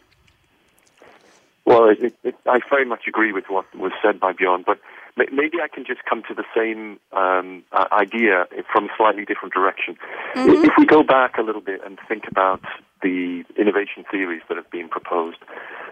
[1.65, 4.79] Well, it, it, I very much agree with what was said by Bjorn, but
[5.15, 9.53] maybe I can just come to the same um, uh, idea from a slightly different
[9.53, 9.97] direction.
[10.35, 10.65] Mm-hmm.
[10.65, 12.61] If we go back a little bit and think about
[13.03, 15.37] the innovation theories that have been proposed,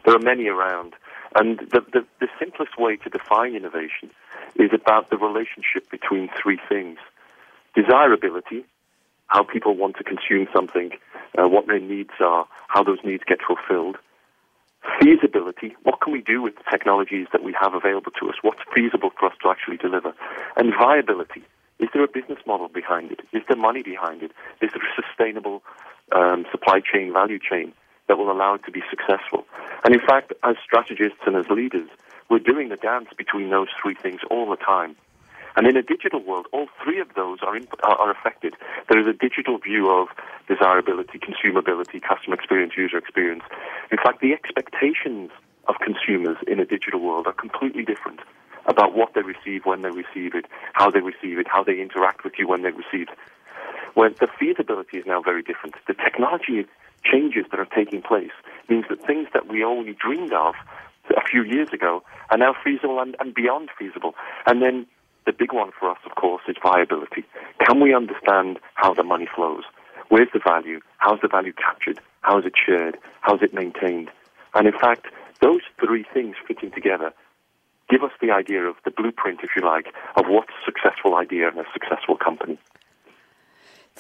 [0.05, 0.95] there are many around.
[1.35, 4.09] And the, the, the simplest way to define innovation
[4.55, 6.97] is about the relationship between three things
[7.75, 8.65] desirability,
[9.29, 10.91] how people want to consume something,
[11.37, 13.97] uh, what their needs are, how those needs get fulfilled
[15.01, 18.35] feasibility, what can we do with the technologies that we have available to us?
[18.41, 20.13] What's feasible for us to actually deliver?
[20.55, 21.43] And viability.
[21.79, 23.21] Is there a business model behind it?
[23.31, 24.31] Is there money behind it?
[24.61, 25.63] Is there a sustainable
[26.11, 27.73] um, supply chain, value chain
[28.07, 29.45] that will allow it to be successful?
[29.85, 31.89] And in fact, as strategists and as leaders,
[32.29, 34.95] we're doing the dance between those three things all the time.
[35.55, 38.55] And in a digital world, all three of those are, in, are affected.
[38.89, 40.07] There is a digital view of
[40.47, 43.43] desirability, consumability, customer experience, user experience.
[43.91, 45.31] In fact, the expectations
[45.67, 48.19] of consumers in a digital world are completely different
[48.65, 52.23] about what they receive, when they receive it, how they receive it, how they interact
[52.23, 53.17] with you when they receive it.
[53.95, 55.75] Where the feasibility is now very different.
[55.87, 56.65] The technology
[57.03, 58.31] changes that are taking place
[58.69, 60.53] means that things that we only dreamed of
[61.09, 64.13] a few years ago are now feasible and, and beyond feasible.
[64.45, 64.85] And then
[65.29, 67.23] the big one for us, of course, is viability.
[67.63, 69.61] Can we understand how the money flows?
[70.07, 70.79] Where's the value?
[70.97, 71.99] How's the value captured?
[72.21, 72.97] How is it shared?
[73.21, 74.09] How is it maintained?
[74.55, 75.05] And in fact,
[75.39, 77.13] those three things fitting together
[77.91, 81.47] give us the idea of the blueprint, if you like, of what's a successful idea
[81.47, 82.57] and a successful company.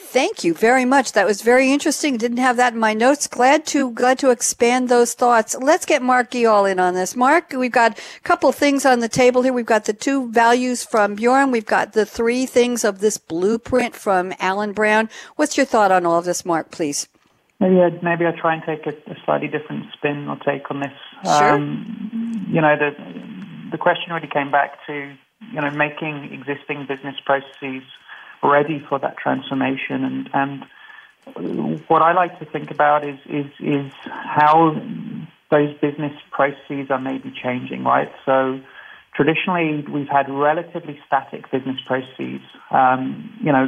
[0.01, 1.11] Thank you very much.
[1.11, 2.17] That was very interesting.
[2.17, 3.27] Didn't have that in my notes.
[3.27, 5.55] Glad to glad to expand those thoughts.
[5.59, 7.15] Let's get Mark all in on this.
[7.15, 9.53] Mark, we've got a couple things on the table here.
[9.53, 11.51] We've got the two values from Bjorn.
[11.51, 15.09] We've got the three things of this blueprint from Alan Brown.
[15.35, 16.71] What's your thought on all of this, Mark?
[16.71, 17.07] Please.
[17.59, 20.79] Maybe I, maybe I'll try and take a, a slightly different spin or take on
[20.79, 20.93] this.
[21.23, 21.53] Sure.
[21.53, 22.95] Um, you know, the
[23.71, 25.13] the question really came back to
[25.51, 27.83] you know making existing business processes
[28.43, 30.03] ready for that transformation.
[30.03, 30.29] And,
[31.35, 34.75] and what I like to think about is, is, is how
[35.51, 38.11] those business processes are maybe changing, right?
[38.25, 38.59] So
[39.15, 42.41] traditionally, we've had relatively static business processes.
[42.71, 43.67] Um, you know,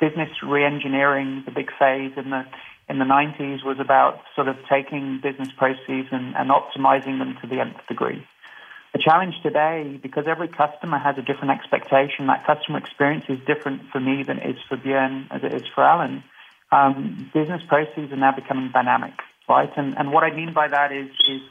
[0.00, 2.44] business reengineering, the big phase in the
[2.86, 7.46] in the 90s was about sort of taking business processes and, and optimizing them to
[7.48, 8.22] the nth degree.
[8.94, 13.82] The challenge today, because every customer has a different expectation, that customer experience is different
[13.90, 16.22] for me than it is for Björn as it is for Alan.
[16.70, 19.14] Um, business processes are now becoming dynamic,
[19.48, 19.70] right?
[19.76, 21.42] And, and what I mean by that is, is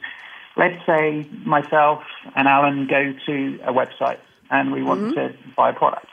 [0.56, 2.02] let's say myself
[2.34, 4.20] and Alan go to a website
[4.50, 5.12] and we want mm-hmm.
[5.12, 6.06] to buy a product.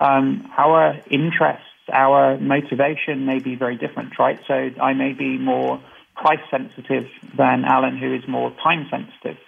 [0.00, 1.62] Um, our interests,
[1.92, 4.40] our motivation may be very different, right?
[4.48, 5.80] So I may be more
[6.16, 7.06] price sensitive
[7.36, 9.38] than Alan, who is more time sensitive.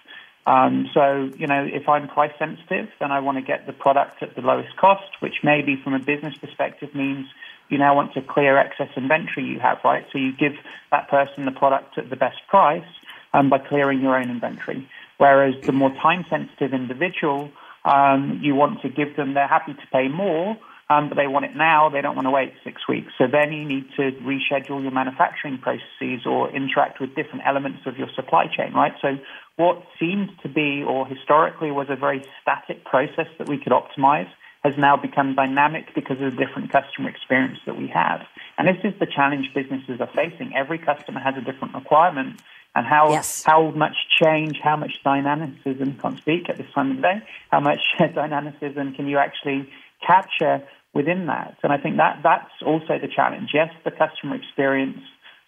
[0.49, 4.23] Um, so, you know, if I'm price sensitive, then I want to get the product
[4.23, 7.27] at the lowest cost, which maybe from a business perspective means
[7.69, 10.07] you now want to clear excess inventory you have, right?
[10.11, 10.55] So you give
[10.91, 12.89] that person the product at the best price
[13.35, 14.89] um, by clearing your own inventory.
[15.19, 17.51] Whereas the more time sensitive individual,
[17.85, 20.57] um, you want to give them, they're happy to pay more,
[20.91, 21.91] um, but they want it now.
[21.91, 23.13] They don't want to wait six weeks.
[23.19, 27.99] So then you need to reschedule your manufacturing processes or interact with different elements of
[27.99, 28.95] your supply chain, right?
[29.03, 29.19] So
[29.57, 34.29] what seemed to be or historically was a very static process that we could optimize
[34.65, 38.21] has now become dynamic because of the different customer experience that we have.
[38.57, 40.55] And this is the challenge businesses are facing.
[40.57, 42.41] Every customer has a different requirement
[42.75, 43.43] and how yes.
[43.45, 47.61] how much change, how much dynamicism, can't speak at this time of the day, how
[47.61, 49.71] much dynamicism can you actually
[50.07, 50.63] capture
[50.95, 51.57] within that.
[51.63, 53.51] And I think that that's also the challenge.
[53.55, 54.99] Yes, the customer experience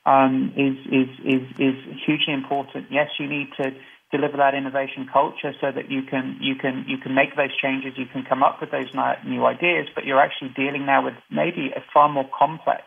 [0.06, 1.76] um, is, is, is, is
[2.06, 2.86] hugely important.
[2.90, 3.72] Yes, you need to
[4.10, 7.92] deliver that innovation culture so that you can you can you can make those changes,
[7.96, 8.88] you can come up with those
[9.24, 12.82] new ideas, but you're actually dealing now with maybe a far more complex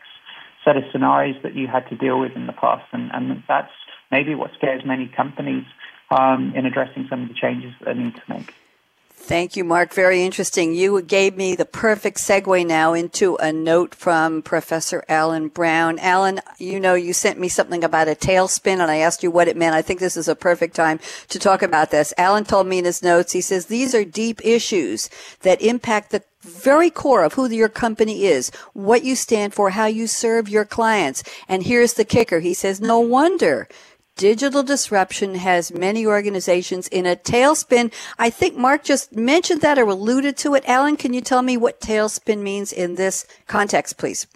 [0.65, 3.71] set of scenarios that you had to deal with in the past, and, and that's
[4.11, 5.65] maybe what scares many companies
[6.11, 8.53] um, in addressing some of the changes that they need to make.
[9.25, 9.93] Thank you, Mark.
[9.93, 10.75] Very interesting.
[10.75, 15.97] You gave me the perfect segue now into a note from Professor Alan Brown.
[15.99, 19.47] Alan, you know, you sent me something about a tailspin and I asked you what
[19.47, 19.75] it meant.
[19.75, 20.99] I think this is a perfect time
[21.29, 22.13] to talk about this.
[22.17, 25.09] Alan told me in his notes, he says, these are deep issues
[25.43, 29.85] that impact the very core of who your company is, what you stand for, how
[29.85, 31.23] you serve your clients.
[31.47, 32.41] And here's the kicker.
[32.41, 33.69] He says, no wonder
[34.15, 37.91] Digital disruption has many organizations in a tailspin.
[38.19, 40.63] I think Mark just mentioned that or alluded to it.
[40.67, 44.27] Alan, can you tell me what tailspin means in this context, please?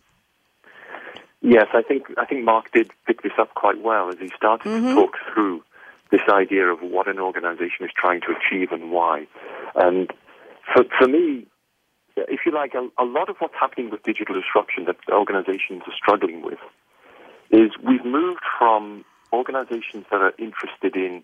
[1.41, 4.67] Yes, I think I think Mark did pick this up quite well as he started
[4.67, 4.87] mm-hmm.
[4.87, 5.63] to talk through
[6.11, 9.27] this idea of what an organization is trying to achieve and why.
[9.75, 10.11] And
[10.73, 11.45] for, for me,
[12.15, 15.93] if you like, a, a lot of what's happening with digital disruption that organizations are
[15.95, 16.59] struggling with
[17.51, 21.23] is we've moved from organizations that are interested in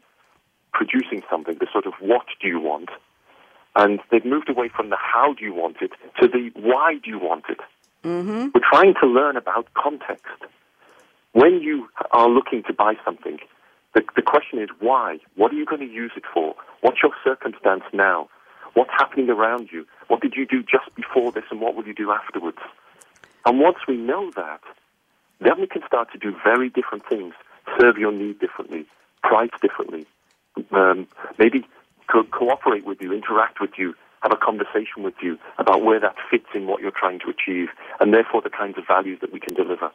[0.73, 2.89] producing something, the sort of what do you want,
[3.75, 7.09] and they've moved away from the how do you want it to the why do
[7.09, 7.59] you want it.
[8.03, 8.49] Mm-hmm.
[8.53, 10.25] We're trying to learn about context.
[11.31, 13.39] When you are looking to buy something,
[13.93, 15.19] the, the question is why?
[15.35, 16.55] What are you going to use it for?
[16.81, 18.29] What's your circumstance now?
[18.73, 19.85] What's happening around you?
[20.07, 22.57] What did you do just before this and what will you do afterwards?
[23.45, 24.61] And once we know that,
[25.39, 27.33] then we can start to do very different things
[27.79, 28.85] serve your need differently,
[29.21, 30.05] price differently,
[30.71, 31.07] um,
[31.37, 31.65] maybe
[32.11, 36.15] co- cooperate with you, interact with you, have a conversation with you about where that
[36.31, 37.69] fits in what you're trying to achieve,
[37.99, 39.91] and therefore the kinds of values that we can deliver.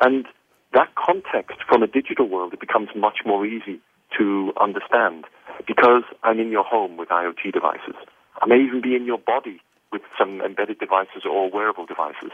[0.00, 0.26] And
[0.72, 3.80] that context from a digital world, it becomes much more easy
[4.18, 5.24] to understand
[5.66, 7.94] because I'm in your home with IoT devices.
[8.40, 12.30] I may even be in your body with some embedded devices or wearable devices.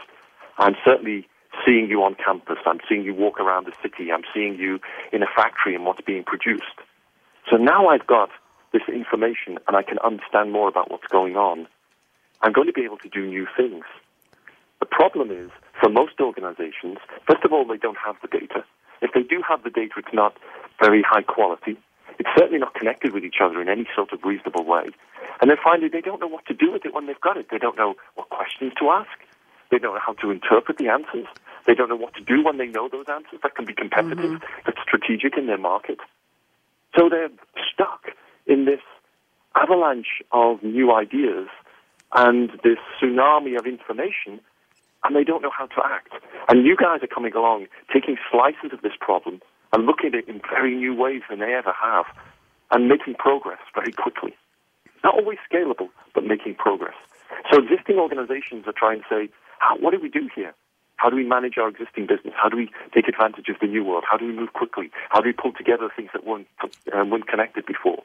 [0.57, 1.27] I'm certainly
[1.65, 2.57] seeing you on campus.
[2.65, 4.11] I'm seeing you walk around the city.
[4.11, 4.79] I'm seeing you
[5.11, 6.77] in a factory and what's being produced.
[7.49, 8.29] So now I've got
[8.71, 11.67] this information and I can understand more about what's going on.
[12.41, 13.83] I'm going to be able to do new things.
[14.79, 15.49] The problem is,
[15.81, 16.97] for most organizations,
[17.27, 18.63] first of all, they don't have the data.
[19.01, 20.35] If they do have the data, it's not
[20.81, 21.77] very high quality.
[22.17, 24.89] It's certainly not connected with each other in any sort of reasonable way.
[25.41, 27.47] And then finally, they don't know what to do with it when they've got it.
[27.49, 29.09] They don't know what questions to ask.
[29.71, 31.27] They don't know how to interpret the answers.
[31.67, 34.31] They don't know what to do when they know those answers that can be competitive,
[34.31, 34.61] mm-hmm.
[34.65, 35.99] that's strategic in their market.
[36.97, 37.29] So they're
[37.71, 38.11] stuck
[38.47, 38.81] in this
[39.55, 41.47] avalanche of new ideas
[42.15, 44.39] and this tsunami of information,
[45.03, 46.13] and they don't know how to act.
[46.47, 49.41] And you guys are coming along, taking slices of this problem
[49.71, 52.05] and looking at it in very new ways than they ever have,
[52.71, 54.35] and making progress very quickly.
[55.03, 56.95] Not always scalable, but making progress.
[57.51, 59.29] So existing organizations are trying to say,
[59.79, 60.53] what do we do here?
[60.97, 62.33] How do we manage our existing business?
[62.35, 64.03] How do we take advantage of the new world?
[64.09, 64.91] How do we move quickly?
[65.09, 68.03] How do we pull together things that weren't, uh, weren't connected before?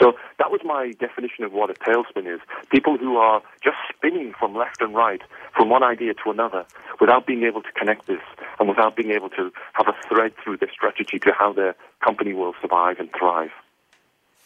[0.00, 2.40] So that was my definition of what a tailspin is.
[2.70, 5.22] People who are just spinning from left and right,
[5.56, 6.64] from one idea to another,
[7.00, 8.20] without being able to connect this
[8.58, 12.32] and without being able to have a thread through their strategy to how their company
[12.32, 13.50] will survive and thrive.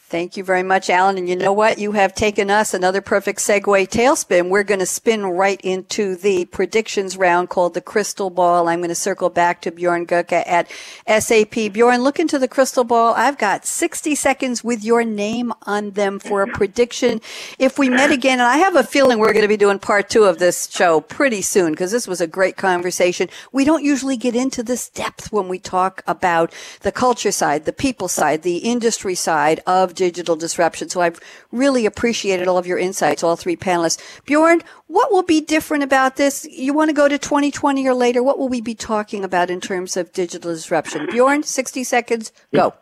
[0.08, 1.18] Thank you very much, Alan.
[1.18, 1.80] And you know what?
[1.80, 4.50] You have taken us another perfect segue tailspin.
[4.50, 8.68] We're going to spin right into the predictions round called the crystal ball.
[8.68, 10.70] I'm going to circle back to Bjorn Goerke at
[11.08, 11.72] SAP.
[11.72, 13.14] Bjorn, look into the crystal ball.
[13.14, 17.20] I've got 60 seconds with your name on them for a prediction.
[17.58, 20.08] If we met again, and I have a feeling we're going to be doing part
[20.08, 23.28] two of this show pretty soon because this was a great conversation.
[23.50, 27.72] We don't usually get into this depth when we talk about the culture side, the
[27.72, 30.88] people side, the industry side of digital disruption.
[30.88, 31.18] So I've
[31.50, 34.00] really appreciated all of your insights, all three panelists.
[34.24, 36.44] Bjorn, what will be different about this?
[36.44, 38.22] You want to go to 2020 or later?
[38.22, 41.06] What will we be talking about in terms of digital disruption?
[41.06, 42.74] Bjorn, 60 seconds, go.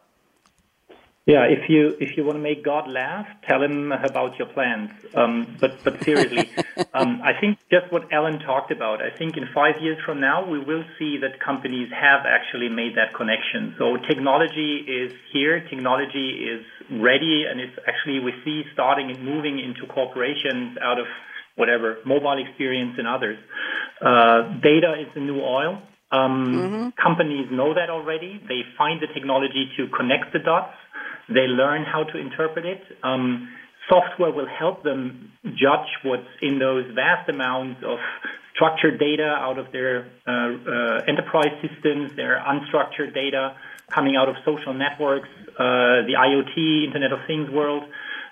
[1.27, 4.91] Yeah, if you if you want to make God laugh, tell him about your plans.
[5.15, 6.51] Um, but but seriously,
[6.93, 9.01] um, I think just what Alan talked about.
[9.01, 12.97] I think in five years from now, we will see that companies have actually made
[12.97, 13.75] that connection.
[13.79, 19.59] So technology is here, technology is ready, and it's actually we see starting and moving
[19.59, 21.07] into corporations out of
[21.57, 23.39] whatever mobile experience and others.
[24.01, 25.81] Uh, data is the new oil.
[26.11, 26.89] Um, mm-hmm.
[27.01, 28.41] Companies know that already.
[28.49, 30.75] They find the technology to connect the dots
[31.29, 32.83] they learn how to interpret it.
[33.03, 33.49] Um,
[33.89, 37.99] software will help them judge what's in those vast amounts of
[38.55, 43.57] structured data out of their uh, uh, enterprise systems, their unstructured data
[43.93, 45.29] coming out of social networks,
[45.59, 47.85] uh, the IoT, Internet of Things world.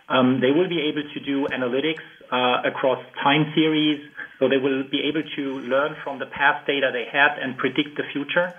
[0.08, 4.00] Um, they will be able to do analytics uh, across time series,
[4.38, 7.96] so they will be able to learn from the past data they had and predict
[7.96, 8.52] the future.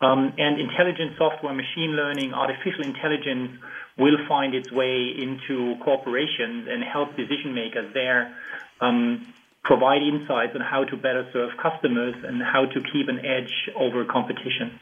[0.00, 3.58] Um, and intelligent software, machine learning, artificial intelligence
[3.96, 8.34] will find its way into corporations and help decision makers there
[8.80, 9.26] um,
[9.64, 14.04] provide insights on how to better serve customers and how to keep an edge over
[14.04, 14.78] competition.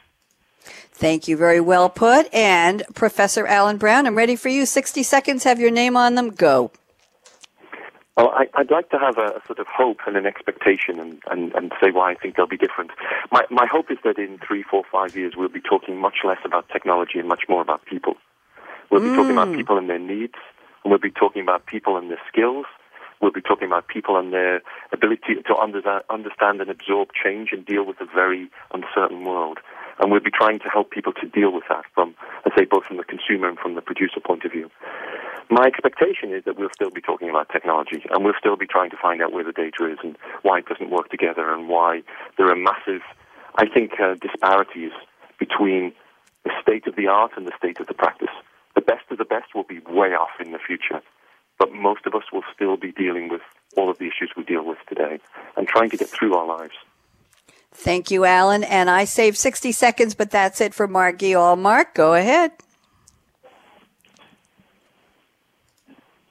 [0.91, 1.37] Thank you.
[1.37, 2.33] Very well put.
[2.33, 4.65] And Professor Alan Brown, I'm ready for you.
[4.65, 5.43] 60 seconds.
[5.43, 6.29] Have your name on them.
[6.29, 6.71] Go.
[8.17, 11.21] Well, I, would like to have a, a, sort of hope and an expectation and,
[11.29, 12.91] and, and say why I think they'll be different.
[13.29, 16.37] My, my hope is that in three, four, five years, we'll be talking much less
[16.45, 18.13] about technology and much more about people.
[18.89, 19.15] We'll be mm.
[19.15, 19.57] talking about mm.
[19.57, 20.35] people and their needs,
[20.83, 22.65] and we'll be talking about people and their skills.
[23.21, 24.61] We'll be talking about people and their
[24.93, 29.59] ability to under, understand and absorb change and deal with a very uncertain world.
[29.99, 32.85] And we'll be trying to help people to deal with that from, let's say, both
[32.85, 34.69] from the consumer and from the producer point of view.
[35.49, 38.89] My expectation is that we'll still be talking about technology and we'll still be trying
[38.89, 42.01] to find out where the data is and why it doesn't work together and why
[42.37, 43.01] there are massive,
[43.55, 44.91] I think, uh, disparities
[45.39, 45.93] between
[46.43, 48.33] the state of the art and the state of the practice.
[48.75, 51.01] The best of the best will be way off in the future,
[51.59, 53.41] but most of us will still be dealing with
[53.77, 55.19] all of the issues we deal with today
[55.57, 56.73] and trying to get through our lives.
[57.75, 58.63] Thank you, Alan.
[58.63, 61.57] And I saved 60 seconds, but that's it for Mark Geall.
[61.57, 62.51] Mark, go ahead.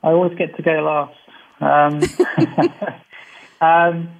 [0.02, 1.16] I always get to go last.
[1.60, 2.02] Um,
[3.60, 4.10] um,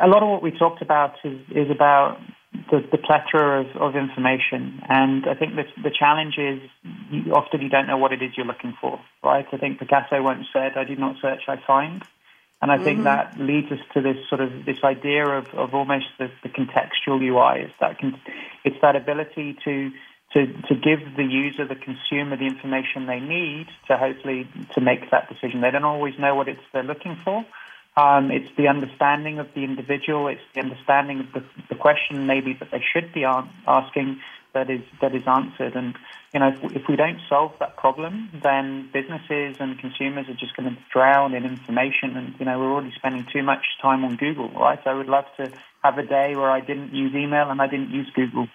[0.00, 2.18] a lot of what we talked about is, is about
[2.70, 6.60] the, the plethora of, of information, and I think the, the challenge is
[7.10, 9.46] you, often you don't know what it is you're looking for, right?
[9.52, 12.02] I think Picasso once said, "I did not search, I find,"
[12.62, 12.84] and I mm-hmm.
[12.84, 16.48] think that leads us to this sort of this idea of, of almost the, the
[16.48, 17.64] contextual UI.
[17.64, 18.20] It's that con-
[18.64, 19.90] it's that ability to
[20.32, 25.10] to, to give the user, the consumer, the information they need to hopefully to make
[25.10, 25.60] that decision.
[25.60, 27.44] They don't always know what it's they're looking for.
[27.96, 30.28] Um, it's the understanding of the individual.
[30.28, 34.20] It's the understanding of the, the question maybe that they should be asking
[34.54, 35.74] that is that is answered.
[35.74, 35.96] And
[36.32, 40.56] you know, if, if we don't solve that problem, then businesses and consumers are just
[40.56, 42.16] going to drown in information.
[42.16, 44.78] And you know, we're already spending too much time on Google, right?
[44.86, 45.50] I would love to
[45.82, 48.48] have a day where I didn't use email and I didn't use Google.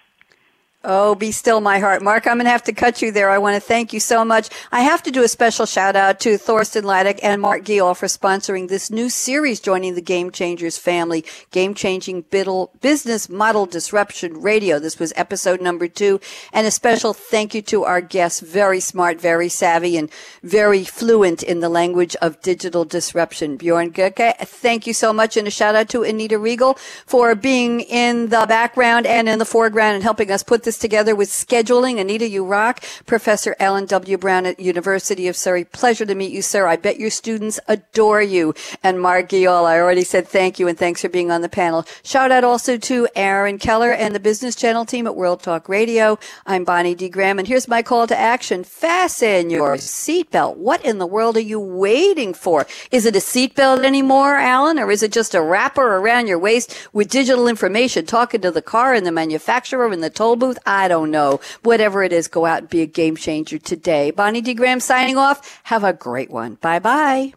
[0.88, 2.00] Oh, be still my heart.
[2.00, 3.28] Mark, I'm going to have to cut you there.
[3.28, 4.48] I want to thank you so much.
[4.70, 8.06] I have to do a special shout out to Thorsten Laddick and Mark Geall for
[8.06, 14.78] sponsoring this new series, joining the Game Changers family, Game Changing Business Model Disruption Radio.
[14.78, 16.20] This was episode number two.
[16.52, 20.08] And a special thank you to our guests, very smart, very savvy, and
[20.44, 23.56] very fluent in the language of digital disruption.
[23.56, 25.36] Bjorn Goerke, thank you so much.
[25.36, 26.74] And a shout out to Anita Regal
[27.06, 31.14] for being in the background and in the foreground and helping us put this together
[31.14, 32.00] with scheduling.
[32.00, 32.82] Anita, you rock.
[33.06, 34.18] Professor Alan W.
[34.18, 35.64] Brown at University of Surrey.
[35.64, 36.66] Pleasure to meet you, sir.
[36.66, 38.54] I bet your students adore you.
[38.82, 41.86] And Mark Geall, I already said thank you and thanks for being on the panel.
[42.02, 46.18] Shout out also to Aaron Keller and the Business Channel team at World Talk Radio.
[46.46, 47.08] I'm Bonnie D.
[47.08, 48.64] Graham, and here's my call to action.
[48.64, 50.56] Fasten your seatbelt.
[50.56, 52.66] What in the world are you waiting for?
[52.90, 56.88] Is it a seatbelt anymore, Alan, or is it just a wrapper around your waist
[56.92, 60.55] with digital information talking to the car and the manufacturer in the toll booth?
[60.64, 61.40] I don't know.
[61.62, 64.10] Whatever it is, go out and be a game changer today.
[64.10, 64.54] Bonnie D.
[64.54, 65.60] Graham signing off.
[65.64, 66.54] Have a great one.
[66.54, 67.32] Bye bye.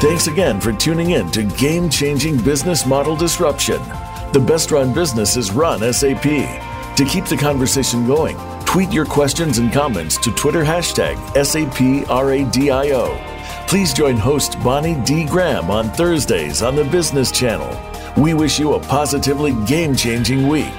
[0.00, 3.80] Thanks again for tuning in to Game Changing Business Model Disruption.
[4.34, 6.24] The best run businesses run SAP.
[6.24, 8.36] To keep the conversation going,
[8.66, 13.33] tweet your questions and comments to Twitter hashtag SAPRADIO.
[13.74, 15.24] Please join host Bonnie D.
[15.24, 17.76] Graham on Thursdays on the Business Channel.
[18.16, 20.72] We wish you a positively game changing week.